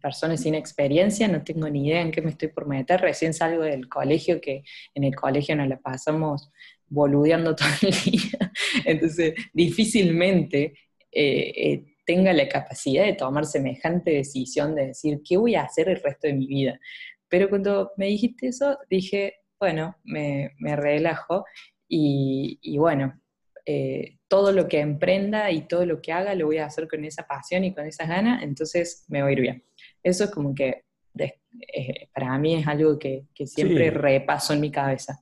persona 0.00 0.36
sin 0.36 0.54
experiencia, 0.54 1.26
no 1.26 1.42
tengo 1.42 1.68
ni 1.68 1.88
idea 1.88 2.00
en 2.00 2.12
qué 2.12 2.22
me 2.22 2.30
estoy 2.30 2.48
por 2.48 2.66
meter. 2.66 3.00
Recién 3.00 3.34
salgo 3.34 3.62
del 3.62 3.88
colegio, 3.88 4.40
que 4.40 4.62
en 4.94 5.04
el 5.04 5.14
colegio 5.16 5.56
nos 5.56 5.68
la 5.68 5.78
pasamos 5.78 6.50
boludeando 6.86 7.56
todo 7.56 7.68
el 7.82 7.90
día. 7.90 8.52
Entonces, 8.84 9.34
difícilmente 9.52 10.74
eh, 11.10 11.52
eh, 11.56 11.84
tenga 12.08 12.32
la 12.32 12.48
capacidad 12.48 13.04
de 13.04 13.12
tomar 13.12 13.44
semejante 13.44 14.12
decisión 14.12 14.74
de 14.74 14.86
decir, 14.86 15.20
¿qué 15.22 15.36
voy 15.36 15.56
a 15.56 15.64
hacer 15.64 15.90
el 15.90 16.00
resto 16.02 16.26
de 16.26 16.32
mi 16.32 16.46
vida? 16.46 16.80
Pero 17.28 17.50
cuando 17.50 17.90
me 17.98 18.06
dijiste 18.06 18.46
eso, 18.46 18.78
dije, 18.88 19.34
bueno, 19.60 19.94
me, 20.04 20.50
relajo 20.74 21.44
y, 21.86 22.58
y 22.62 22.78
bueno, 22.78 23.20
eh, 23.66 24.16
todo 24.26 24.52
lo 24.52 24.68
que 24.68 24.80
emprenda 24.80 25.50
y 25.50 25.68
todo 25.68 25.84
lo 25.84 26.00
que 26.00 26.12
haga 26.12 26.34
lo 26.34 26.46
voy 26.46 26.56
a 26.56 26.64
hacer 26.64 26.88
con 26.88 27.04
esa 27.04 27.26
pasión 27.26 27.64
y 27.64 27.74
con 27.74 27.84
esas 27.84 28.08
ganas, 28.08 28.42
entonces 28.42 29.04
me 29.08 29.20
va 29.20 29.28
a 29.28 29.32
ir 29.32 29.42
bien. 29.42 29.64
Eso 30.02 30.24
es 30.24 30.30
como 30.30 30.54
que 30.54 30.84
eh, 31.18 32.08
para 32.14 32.38
mí 32.38 32.54
es 32.54 32.66
algo 32.66 32.98
que, 32.98 33.26
siempre 33.44 33.90
repaso 33.90 34.54
en 34.54 34.60
mi 34.62 34.70
cabeza. 34.70 35.20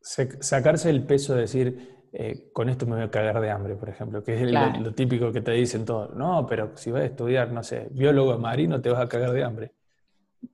Sacarse 0.00 0.90
el 0.90 1.04
peso 1.04 1.36
de 1.36 1.42
decir, 1.42 1.93
eh, 2.16 2.50
con 2.52 2.68
esto 2.68 2.86
me 2.86 2.94
voy 2.94 3.02
a 3.02 3.10
cagar 3.10 3.40
de 3.40 3.50
hambre, 3.50 3.74
por 3.74 3.88
ejemplo, 3.88 4.22
que 4.22 4.34
es 4.34 4.52
lo, 4.52 4.94
típico 4.94 5.32
que 5.32 5.40
te 5.40 5.50
dicen 5.50 5.84
todos. 5.84 6.14
No, 6.14 6.46
pero 6.46 6.76
si 6.76 6.92
vas 6.92 7.02
a 7.02 7.06
estudiar, 7.06 7.50
no 7.50 7.64
sé, 7.64 7.88
biólogo 7.90 8.38
marino, 8.38 8.80
te 8.80 8.88
vas 8.88 9.00
a 9.00 9.08
cagar 9.08 9.32
de 9.32 9.42
hambre. 9.42 9.72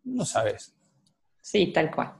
No 0.05 0.25
sabes. 0.25 0.75
Sí, 1.42 1.70
tal 1.70 1.94
cual. 1.94 2.14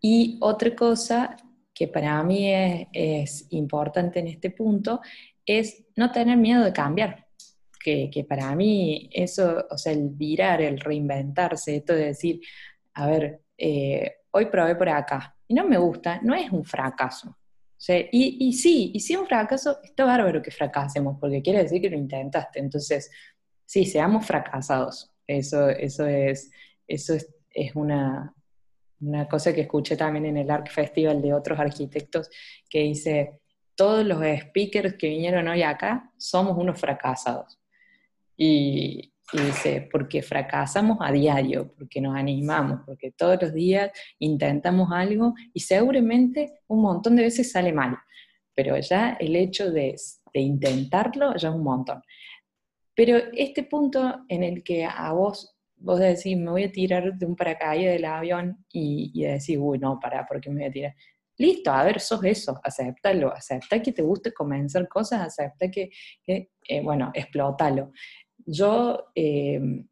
Y 0.00 0.38
otra 0.40 0.74
cosa 0.74 1.36
que 1.74 1.88
para 1.88 2.22
mí 2.22 2.50
es, 2.50 3.46
importante 3.50 4.20
en 4.20 4.28
este 4.28 4.50
punto, 4.50 5.02
es 5.44 5.84
no 5.96 6.10
tener 6.10 6.38
miedo 6.38 6.64
de 6.64 6.72
cambiar. 6.72 7.26
Que, 7.78 8.24
para 8.26 8.54
mí 8.54 9.10
eso, 9.12 9.66
o 9.70 9.76
sea, 9.76 9.92
el 9.92 10.08
virar, 10.08 10.62
el 10.62 10.80
reinventarse, 10.80 11.76
esto 11.76 11.92
de 11.92 12.06
decir, 12.06 12.40
a 12.94 13.06
ver, 13.06 13.42
eh, 13.58 14.12
hoy 14.30 14.46
probé 14.46 14.76
por 14.76 14.88
acá 14.88 15.36
y 15.46 15.52
no 15.52 15.66
me 15.66 15.76
gusta, 15.76 16.20
no 16.22 16.34
es 16.34 16.50
un 16.50 16.64
fracaso. 16.64 17.36
Y, 17.88 18.36
y, 18.48 18.52
sí, 18.52 18.90
y 18.94 19.00
si 19.00 19.16
un 19.16 19.26
fracaso, 19.26 19.78
está 19.82 20.04
bárbaro 20.04 20.42
que 20.42 20.50
fracasemos, 20.50 21.16
porque 21.18 21.42
quiere 21.42 21.62
decir 21.62 21.80
que 21.80 21.90
lo 21.90 21.96
intentaste. 21.96 22.58
Entonces, 22.60 23.10
sí, 23.64 23.86
seamos 23.86 24.26
fracasados. 24.26 25.10
Eso, 25.26 25.68
eso, 25.68 26.06
es, 26.06 26.50
eso 26.86 27.14
es 27.50 27.76
una, 27.76 28.34
una 29.00 29.28
cosa 29.28 29.54
que 29.54 29.62
escuché 29.62 29.96
también 29.96 30.26
en 30.26 30.36
el 30.36 30.50
ARC 30.50 30.70
Festival 30.70 31.22
de 31.22 31.32
otros 31.32 31.58
arquitectos 31.58 32.28
que 32.68 32.80
dice, 32.80 33.40
todos 33.74 34.04
los 34.04 34.18
speakers 34.18 34.94
que 34.94 35.08
vinieron 35.08 35.48
hoy 35.48 35.62
acá 35.62 36.12
somos 36.18 36.58
unos 36.58 36.78
fracasados. 36.78 37.58
Y, 38.36 39.09
dice, 39.32 39.88
porque 39.90 40.22
fracasamos 40.22 40.98
a 41.00 41.12
diario, 41.12 41.72
porque 41.76 42.00
nos 42.00 42.16
animamos, 42.16 42.80
porque 42.84 43.12
todos 43.12 43.40
los 43.40 43.52
días 43.52 43.90
intentamos 44.18 44.90
algo 44.92 45.34
y 45.52 45.60
seguramente 45.60 46.60
un 46.68 46.82
montón 46.82 47.16
de 47.16 47.22
veces 47.22 47.52
sale 47.52 47.72
mal, 47.72 47.96
pero 48.54 48.78
ya 48.78 49.16
el 49.20 49.36
hecho 49.36 49.70
de, 49.70 49.94
de 50.32 50.40
intentarlo 50.40 51.34
ya 51.36 51.48
es 51.48 51.54
un 51.54 51.64
montón. 51.64 52.02
Pero 52.94 53.16
este 53.32 53.62
punto 53.64 54.24
en 54.28 54.42
el 54.42 54.62
que 54.62 54.84
a 54.84 55.12
vos 55.12 55.56
vos 55.80 55.98
decís, 55.98 56.36
me 56.36 56.50
voy 56.50 56.64
a 56.64 56.72
tirar 56.72 57.14
de 57.14 57.26
un 57.26 57.34
paracaídas 57.34 57.94
del 57.94 58.04
avión 58.04 58.64
y, 58.70 59.10
y 59.14 59.24
decís, 59.24 59.56
uy, 59.58 59.78
no, 59.78 59.98
para, 59.98 60.26
¿por 60.26 60.40
qué 60.40 60.50
me 60.50 60.56
voy 60.56 60.68
a 60.68 60.72
tirar? 60.72 60.94
Listo, 61.38 61.72
a 61.72 61.84
ver, 61.84 62.00
sos 62.00 62.22
eso, 62.24 62.60
acéptalo, 62.62 63.32
acepta 63.32 63.80
que 63.80 63.92
te 63.92 64.02
guste 64.02 64.32
comenzar 64.32 64.86
cosas, 64.86 65.22
acepta 65.22 65.70
que, 65.70 65.90
eh, 66.26 66.82
bueno, 66.82 67.10
explótalo. 67.14 67.92
Yo 68.50 69.12
em, 69.14 69.86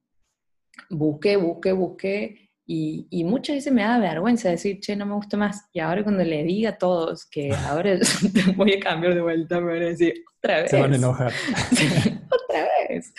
busqué, 0.91 1.37
busqué, 1.37 1.73
busqué 1.73 2.51
Y, 2.67 3.25
muchas 3.25 3.57
veces 3.57 3.73
me 3.73 3.83
da 3.83 3.99
vergüenza 3.99 4.51
decir, 4.51 4.81
che, 4.81 4.95
no 4.95 5.07
me 5.07 5.15
gusta 5.15 5.37
más. 5.37 5.69
Y 5.73 5.81
ahora 5.81 6.03
cuando 6.03 6.23
le 6.23 6.43
diga 6.45 6.71
a 6.71 6.79
todos 6.79 7.25
que 7.27 7.51
ahora 7.67 7.99
voy 8.57 8.75
a 8.75 8.81
cambiar 8.81 9.15
de 9.15 9.23
vuelta, 9.23 9.61
me 9.61 9.73
van 9.73 9.83
a 9.83 9.87
decir, 9.87 10.15
otra 10.39 10.63
vez. 10.63 10.71
Se 10.71 10.81
van 10.81 10.93
a 10.93 10.97
enojar. 10.97 11.33
otra 12.31 12.69
vez. 12.89 13.15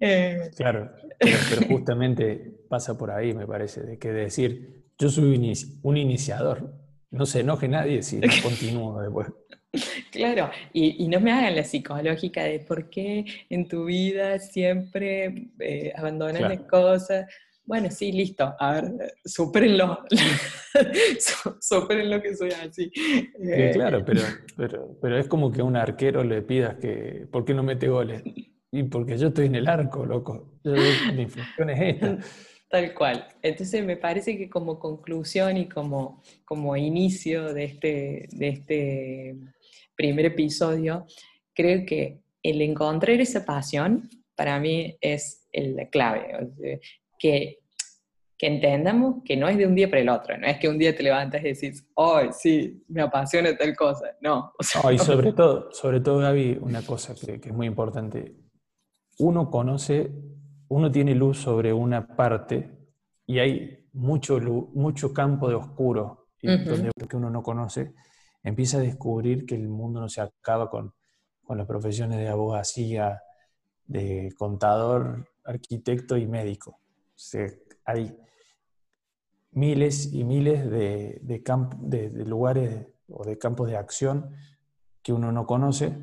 Eh, 0.00 0.50
claro, 0.56 0.92
pero, 1.18 1.66
justamente 1.68 2.52
pasa 2.68 2.96
por 2.96 3.10
ahí, 3.10 3.34
me 3.34 3.46
parece, 3.46 3.82
de 3.82 3.98
que 3.98 4.12
decir, 4.12 4.84
yo 4.98 5.08
soy 5.08 5.34
un, 5.82 5.96
iniciador, 5.96 6.72
no 7.10 7.26
se 7.26 7.40
enoje 7.40 7.68
nadie 7.68 8.02
si 8.02 8.18
no 8.18 8.28
continúo 8.42 9.00
después. 9.00 9.28
Claro, 10.10 10.50
y, 10.72 11.08
no 11.08 11.20
me 11.20 11.32
hagan 11.32 11.56
la 11.56 11.64
psicológica 11.64 12.44
de 12.44 12.60
por 12.60 12.90
qué 12.90 13.24
en 13.48 13.66
tu 13.68 13.86
vida 13.86 14.38
siempre 14.38 15.48
eh, 15.58 15.92
abandonas 15.96 16.42
las 16.42 16.60
cosas. 16.60 17.26
Bueno, 17.64 17.90
sí, 17.90 18.12
listo. 18.12 18.54
A 18.58 18.72
ver, 18.72 19.14
supérenlo. 19.24 20.00
superen 21.60 22.10
lo 22.10 22.20
que 22.20 22.36
soy 22.36 22.50
así. 22.50 22.90
Eh, 22.94 23.70
claro, 23.72 24.04
pero, 24.04 24.20
pero, 24.56 24.98
pero 25.00 25.18
es 25.18 25.28
como 25.28 25.50
que 25.50 25.60
a 25.60 25.64
un 25.64 25.76
arquero 25.76 26.24
le 26.24 26.42
pidas 26.42 26.76
que, 26.76 27.26
¿por 27.30 27.44
qué 27.44 27.54
no 27.54 27.62
mete 27.62 27.88
goles? 27.88 28.22
Y 28.70 28.82
porque 28.84 29.16
yo 29.16 29.28
estoy 29.28 29.46
en 29.46 29.54
el 29.54 29.68
arco, 29.68 30.04
loco. 30.04 30.58
mi 30.64 31.26
función 31.26 31.70
es 31.70 31.94
esta. 31.94 32.18
Tal 32.68 32.94
cual. 32.94 33.28
Entonces 33.42 33.84
me 33.84 33.98
parece 33.98 34.38
que 34.38 34.48
como 34.48 34.78
conclusión 34.78 35.58
y 35.58 35.68
como, 35.68 36.22
como 36.46 36.74
inicio 36.74 37.52
de 37.52 37.64
este, 37.64 38.28
de 38.32 38.48
este 38.48 39.36
primer 39.96 40.26
episodio, 40.26 41.06
creo 41.54 41.84
que 41.86 42.20
el 42.42 42.60
encontrar 42.62 43.20
esa 43.20 43.44
pasión 43.44 44.08
para 44.34 44.58
mí 44.58 44.96
es 45.00 45.46
la 45.52 45.86
clave 45.88 46.50
que, 47.18 47.58
que 48.36 48.46
entendamos 48.48 49.22
que 49.24 49.36
no 49.36 49.46
es 49.46 49.56
de 49.56 49.66
un 49.66 49.74
día 49.76 49.88
para 49.88 50.02
el 50.02 50.08
otro, 50.08 50.36
no 50.36 50.48
es 50.48 50.58
que 50.58 50.68
un 50.68 50.76
día 50.76 50.96
te 50.96 51.04
levantas 51.04 51.40
y 51.42 51.52
decís, 51.52 51.86
hoy 51.94 52.30
sí, 52.32 52.84
me 52.88 53.02
apasiona 53.02 53.56
tal 53.56 53.76
cosa, 53.76 54.16
no. 54.20 54.52
y 54.92 54.98
sobre 54.98 55.32
todo, 55.32 55.70
sobre 55.70 56.00
todo, 56.00 56.18
Gaby, 56.18 56.58
una 56.60 56.82
cosa 56.82 57.14
que, 57.14 57.34
es 57.34 57.52
muy 57.52 57.68
importante, 57.68 58.34
uno 59.20 59.48
conoce, 59.48 60.10
uno 60.68 60.90
tiene 60.90 61.14
luz 61.14 61.38
sobre 61.38 61.72
una 61.72 62.16
parte 62.16 62.68
y 63.26 63.38
hay 63.38 63.86
mucho, 63.92 64.40
mucho 64.74 65.12
campo 65.12 65.48
de 65.48 65.54
oscuro, 65.54 66.30
donde 66.42 66.90
que 67.08 67.16
uno 67.16 67.30
no 67.30 67.44
conoce, 67.44 67.94
empieza 68.42 68.78
a 68.78 68.80
descubrir 68.80 69.46
que 69.46 69.54
el 69.54 69.68
mundo 69.68 70.00
no 70.00 70.08
se 70.08 70.20
acaba 70.20 70.70
con, 70.70 70.94
con 71.42 71.58
las 71.58 71.66
profesiones 71.66 72.18
de 72.18 72.28
abogacía, 72.28 73.22
de 73.86 74.32
contador, 74.36 75.28
arquitecto 75.44 76.16
y 76.16 76.26
médico 76.26 76.82
hay 77.84 78.16
miles 79.52 80.12
y 80.12 80.24
miles 80.24 80.70
de, 80.70 82.24
lugares 82.26 82.86
o 83.08 83.24
de 83.24 83.38
campos 83.38 83.68
de 83.68 83.76
acción 83.76 84.34
que 85.02 85.12
uno 85.12 85.32
no 85.32 85.46
conoce, 85.46 85.96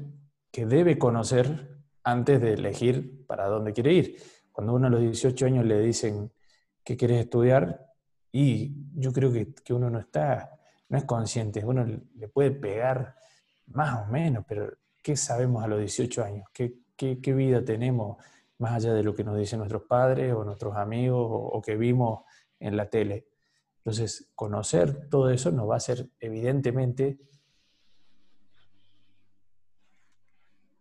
que 0.52 0.66
debe 0.66 0.98
conocer 0.98 1.78
antes 2.04 2.42
de 2.42 2.54
elegir 2.54 3.26
para 3.26 3.48
dónde 3.48 3.74
quiere 3.74 3.94
ir. 3.94 4.18
Cuando 4.52 4.74
uno 4.74 4.88
a 4.88 4.90
los 4.90 5.02
18 5.02 5.46
años 5.46 5.66
le 5.66 5.80
dicen 5.80 6.32
que 6.84 6.98
quieres 6.98 7.22
estudiar, 7.22 7.88
y 8.32 8.76
yo 8.94 9.12
creo 9.12 9.32
que, 9.32 9.54
que, 9.54 9.74
uno 9.74 9.90
no 9.90 10.00
está, 10.00 10.59
no 10.90 10.98
es 10.98 11.06
consciente, 11.06 11.64
uno 11.64 11.86
le 11.86 12.28
puede 12.28 12.52
pegar 12.52 13.16
más 13.68 14.08
o 14.08 14.12
menos, 14.12 14.44
pero 14.48 14.72
¿qué 15.02 15.16
sabemos 15.16 15.64
a 15.64 15.68
los 15.68 15.80
18 15.80 16.24
años? 16.24 16.48
¿Qué, 16.54 16.80
qué, 16.96 17.34
vida 17.34 17.64
tenemos? 17.64 18.18
más 18.60 18.74
allá 18.74 18.94
de 18.94 19.04
lo 19.04 19.16
que 19.16 19.24
nos 19.24 19.38
dicen 19.38 19.60
nuestros 19.60 19.84
padres 19.84 20.34
o 20.34 20.44
nuestros 20.44 20.76
amigos 20.76 21.26
o, 21.30 21.62
que 21.62 21.78
vimos 21.78 22.26
en 22.60 22.76
la 22.76 22.90
tele. 22.90 23.28
Entonces, 23.78 24.30
conocer 24.36 25.10
todo 25.10 25.30
eso 25.30 25.50
nos 25.52 25.70
va 25.70 25.76
a 25.76 25.78
hacer 25.78 26.10
evidentemente 26.20 27.18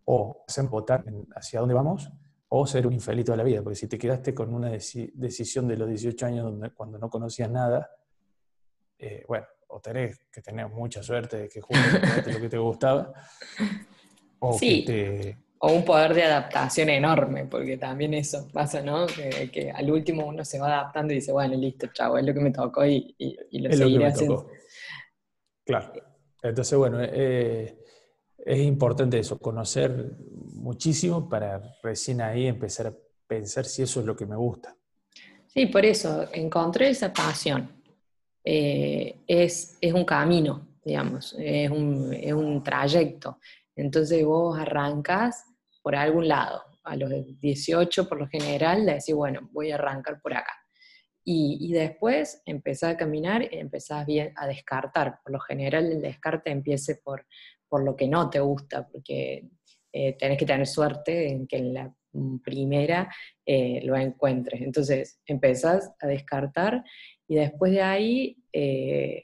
o 0.03 0.43
hacer 0.45 0.65
votar 0.65 1.05
hacia 1.35 1.61
dónde 1.61 1.73
vamos 1.73 2.11
o 2.49 2.67
ser 2.67 2.85
un 2.85 2.93
infeliz 2.93 3.25
toda 3.25 3.37
la 3.37 3.43
vida, 3.43 3.61
porque 3.61 3.75
si 3.75 3.87
te 3.87 3.97
quedaste 3.97 4.33
con 4.33 4.53
una 4.53 4.69
decisión 4.69 5.67
de 5.67 5.77
los 5.77 5.87
18 5.87 6.25
años 6.25 6.43
donde, 6.43 6.71
cuando 6.71 6.97
no 6.97 7.09
conocías 7.09 7.49
nada, 7.49 7.91
eh, 8.97 9.23
bueno, 9.27 9.45
o 9.69 9.79
tenés 9.79 10.19
que 10.31 10.41
tener 10.41 10.67
mucha 10.67 11.01
suerte 11.01 11.37
de 11.37 11.49
que 11.49 11.61
jugaste 11.61 12.33
lo 12.33 12.39
que 12.39 12.49
te 12.49 12.57
gustaba, 12.57 13.13
o 14.39 14.59
que 14.59 14.83
te 14.85 15.37
o 15.61 15.73
un 15.73 15.83
poder 15.83 16.13
de 16.13 16.23
adaptación 16.23 16.89
enorme, 16.89 17.45
porque 17.45 17.77
también 17.77 18.13
eso 18.13 18.47
pasa, 18.53 18.81
¿no? 18.81 19.05
Que, 19.07 19.71
al 19.75 19.91
último 19.91 20.25
uno 20.25 20.45
se 20.45 20.57
va 20.57 20.67
adaptando 20.67 21.11
y 21.11 21.17
dice, 21.17 21.33
bueno, 21.33 21.55
listo, 21.55 21.87
chavo, 21.87 22.17
es 22.17 22.25
lo 22.25 22.33
que 22.33 22.39
me 22.39 22.51
tocó 22.51 22.85
y, 22.85 23.13
lo 23.51 23.71
seguiré 23.75 24.07
haciendo. 24.07 24.49
Claro. 25.65 25.91
Entonces, 26.41 26.77
bueno, 26.77 26.99
eh, 27.01 27.77
es 28.37 28.59
importante 28.59 29.19
eso, 29.19 29.37
conocer 29.37 30.13
muchísimo 30.53 31.27
para 31.27 31.61
recién 31.83 32.21
ahí 32.21 32.47
empezar 32.47 32.87
a 32.87 32.93
pensar 33.27 33.65
si 33.65 33.81
eso 33.81 33.99
es 33.99 34.05
lo 34.05 34.15
que 34.15 34.25
me 34.25 34.37
gusta. 34.37 34.77
Sí, 35.47 35.65
por 35.65 35.83
eso, 35.83 36.25
encontré 36.31 36.89
esa 36.89 37.11
pasión. 37.11 37.78
Eh, 38.43 39.19
es, 39.27 39.77
es, 39.81 39.93
un 39.93 40.05
camino, 40.05 40.67
digamos, 40.83 41.35
es 41.37 41.69
un, 41.69 42.13
es 42.13 42.33
un 42.33 42.63
trayecto. 42.63 43.39
Entonces 43.75 44.23
vos 44.25 44.57
arrancas 44.57 45.45
por 45.81 45.95
algún 45.95 46.27
lado. 46.27 46.63
A 46.83 46.95
los 46.95 47.11
18 47.39 48.07
por 48.07 48.19
lo 48.19 48.27
general 48.27 48.85
le 48.85 48.93
decís, 48.93 49.13
bueno, 49.13 49.49
voy 49.51 49.71
a 49.71 49.75
arrancar 49.75 50.21
por 50.21 50.33
acá. 50.33 50.53
Y, 51.31 51.71
después 51.73 52.41
empezás 52.45 52.95
a 52.95 52.97
caminar 52.97 53.43
y 53.43 53.57
empezás 53.57 54.03
bien 54.05 54.33
a 54.35 54.47
descartar. 54.47 55.19
Por 55.21 55.33
lo 55.33 55.39
general 55.39 55.85
el 55.85 56.01
descarte 56.01 56.49
empiece 56.49 56.95
por, 56.95 57.27
por 57.67 57.83
lo 57.83 57.95
que 57.95 58.07
no 58.07 58.31
te 58.31 58.39
gusta, 58.39 58.87
porque 58.87 59.47
eh, 59.93 60.13
tenés 60.17 60.39
que 60.39 60.47
tener 60.47 60.65
suerte 60.65 61.29
en 61.29 61.45
que 61.45 61.57
en 61.57 61.73
la 61.75 61.93
primera 62.43 63.13
eh, 63.45 63.81
lo 63.83 63.95
encuentres. 63.95 64.61
Entonces 64.61 65.19
empezás 65.25 65.93
a 65.99 66.07
descartar 66.07 66.83
y 67.29 67.35
después 67.35 67.71
de 67.71 67.81
ahí 67.81 68.43
eh, 68.51 69.23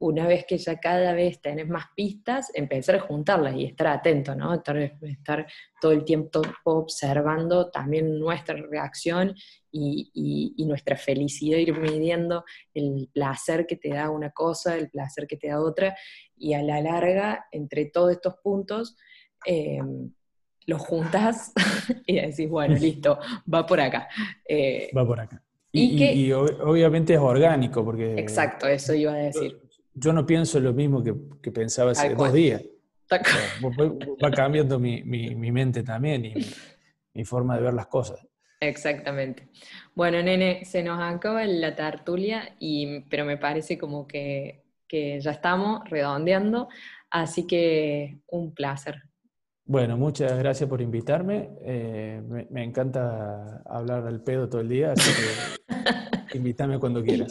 una 0.00 0.26
vez 0.26 0.46
que 0.46 0.56
ya 0.56 0.80
cada 0.80 1.12
vez 1.12 1.42
tenés 1.42 1.68
más 1.68 1.84
pistas, 1.94 2.50
empezar 2.54 2.96
a 2.96 3.00
juntarlas 3.00 3.54
y 3.54 3.66
estar 3.66 3.86
atento, 3.86 4.34
¿no? 4.34 4.54
Estar, 4.54 5.46
todo 5.78 5.92
el 5.92 6.04
tiempo 6.04 6.40
observando 6.64 7.70
también 7.70 8.18
nuestra 8.18 8.56
reacción 8.56 9.34
y, 9.70 10.54
nuestra 10.66 10.96
felicidad, 10.96 11.58
ir 11.58 11.78
midiendo 11.78 12.44
el 12.72 13.10
placer 13.12 13.66
que 13.66 13.76
te 13.76 13.90
da 13.90 14.08
una 14.08 14.30
cosa, 14.30 14.76
el 14.76 14.88
placer 14.88 15.26
que 15.26 15.36
te 15.36 15.48
da 15.48 15.60
otra, 15.60 15.94
y 16.34 16.54
a 16.54 16.62
la 16.62 16.80
larga, 16.80 17.46
entre 17.50 17.84
todos 17.86 18.12
estos 18.12 18.36
puntos, 18.42 18.96
eh, 19.44 19.80
los 20.66 20.80
juntas 20.80 21.52
y 22.06 22.14
decís, 22.20 22.48
bueno, 22.48 22.74
listo, 22.80 23.18
va 23.52 23.66
por 23.66 23.80
acá. 23.80 24.08
Eh, 24.48 24.90
va 24.96 25.06
por 25.06 25.20
acá. 25.20 25.44
Y, 25.72 26.32
obviamente 26.32 27.14
es 27.14 27.20
orgánico, 27.20 27.84
porque... 27.84 28.14
Exacto, 28.18 28.66
eso 28.66 28.94
iba 28.94 29.12
a 29.12 29.16
decir 29.16 29.60
yo 29.94 30.12
no 30.12 30.26
pienso 30.26 30.60
lo 30.60 30.72
mismo 30.72 31.02
que, 31.02 31.50
pensaba 31.50 31.92
hace 31.92 32.14
dos 32.14 32.32
días. 32.32 32.62
Va 33.12 34.30
cambiando 34.30 34.78
mi, 34.78 35.02
mente 35.02 35.82
también 35.82 36.24
y 36.24 36.34
mi, 37.14 37.24
forma 37.24 37.56
de 37.56 37.62
ver 37.62 37.74
las 37.74 37.86
cosas. 37.86 38.26
Exactamente. 38.60 39.48
Bueno, 39.94 40.22
nene, 40.22 40.64
se 40.64 40.82
nos 40.82 41.00
acaba 41.00 41.44
la 41.44 41.74
tertulia, 41.74 42.56
y, 42.58 43.00
pero 43.08 43.24
me 43.24 43.36
parece 43.36 43.78
como 43.78 44.06
que, 44.06 44.62
ya 44.90 45.30
estamos 45.30 45.88
redondeando, 45.88 46.68
así 47.10 47.46
que 47.46 48.18
un 48.26 48.54
placer. 48.54 49.02
Bueno, 49.70 49.96
muchas 49.96 50.36
gracias 50.36 50.68
por 50.68 50.80
invitarme. 50.80 51.48
Eh, 51.60 52.20
me, 52.28 52.44
me, 52.50 52.64
encanta 52.64 53.62
hablar 53.64 54.04
al 54.04 54.20
pedo 54.20 54.48
todo 54.48 54.62
el 54.62 54.68
día, 54.68 54.94
así 54.94 55.12
que 55.12 56.36
invítame 56.38 56.80
cuando 56.80 57.00
quieras. 57.04 57.28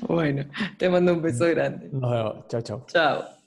Bueno, 0.00 0.44
te 0.76 0.88
mando 0.88 1.12
un 1.12 1.22
beso 1.22 1.46
grande. 1.46 1.88
Nos 1.92 2.10
vemos. 2.10 2.48
Chao, 2.48 2.62
chao. 2.62 2.86
Chao. 2.88 3.37